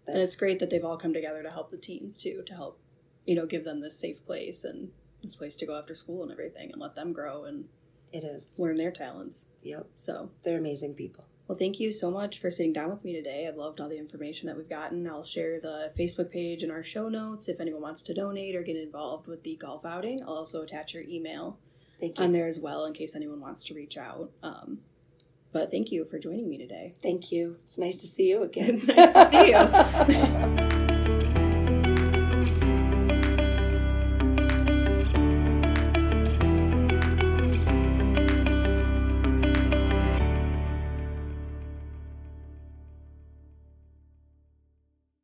and 0.06 0.18
it's 0.18 0.36
great 0.36 0.58
that 0.58 0.70
they've 0.70 0.84
all 0.84 0.96
come 0.96 1.12
together 1.12 1.42
to 1.42 1.50
help 1.50 1.70
the 1.70 1.76
teens 1.76 2.16
too, 2.16 2.42
to 2.46 2.54
help 2.54 2.78
you 3.26 3.34
know 3.34 3.46
give 3.46 3.64
them 3.64 3.80
this 3.80 3.98
safe 3.98 4.24
place 4.24 4.64
and 4.64 4.90
this 5.22 5.34
place 5.34 5.56
to 5.56 5.66
go 5.66 5.78
after 5.78 5.94
school 5.94 6.22
and 6.22 6.32
everything, 6.32 6.70
and 6.72 6.80
let 6.80 6.94
them 6.94 7.12
grow 7.12 7.44
and 7.44 7.66
it 8.12 8.24
is 8.24 8.56
learn 8.58 8.76
their 8.76 8.92
talents. 8.92 9.46
yep 9.62 9.86
So, 9.96 10.30
they're 10.42 10.58
amazing 10.58 10.94
people 10.94 11.24
well, 11.46 11.58
thank 11.58 11.78
you 11.78 11.92
so 11.92 12.10
much 12.10 12.38
for 12.38 12.50
sitting 12.50 12.72
down 12.72 12.88
with 12.88 13.04
me 13.04 13.12
today. 13.12 13.46
I've 13.46 13.56
loved 13.56 13.78
all 13.78 13.88
the 13.88 13.98
information 13.98 14.46
that 14.46 14.56
we've 14.56 14.68
gotten. 14.68 15.06
I'll 15.06 15.24
share 15.24 15.60
the 15.60 15.92
Facebook 15.98 16.30
page 16.30 16.62
in 16.62 16.70
our 16.70 16.82
show 16.82 17.10
notes 17.10 17.48
if 17.48 17.60
anyone 17.60 17.82
wants 17.82 18.02
to 18.04 18.14
donate 18.14 18.56
or 18.56 18.62
get 18.62 18.76
involved 18.76 19.26
with 19.26 19.42
the 19.42 19.56
golf 19.56 19.84
outing. 19.84 20.22
I'll 20.22 20.36
also 20.36 20.62
attach 20.62 20.94
your 20.94 21.02
email 21.02 21.58
thank 22.00 22.18
you 22.18 22.24
on 22.24 22.32
there 22.32 22.46
as 22.46 22.58
well 22.58 22.86
in 22.86 22.94
case 22.94 23.14
anyone 23.14 23.40
wants 23.40 23.62
to 23.64 23.74
reach 23.74 23.98
out. 23.98 24.30
Um, 24.42 24.78
but 25.54 25.70
thank 25.70 25.92
you 25.92 26.04
for 26.04 26.18
joining 26.18 26.48
me 26.50 26.58
today. 26.58 26.94
Thank 27.00 27.30
you. 27.30 27.56
It's 27.60 27.78
nice 27.78 27.96
to 27.98 28.06
see 28.08 28.28
you 28.28 28.42
again. 28.42 28.74
It's 28.74 28.86
nice 28.88 29.12
to 29.14 29.30
see 29.30 30.72
you. 30.72 30.80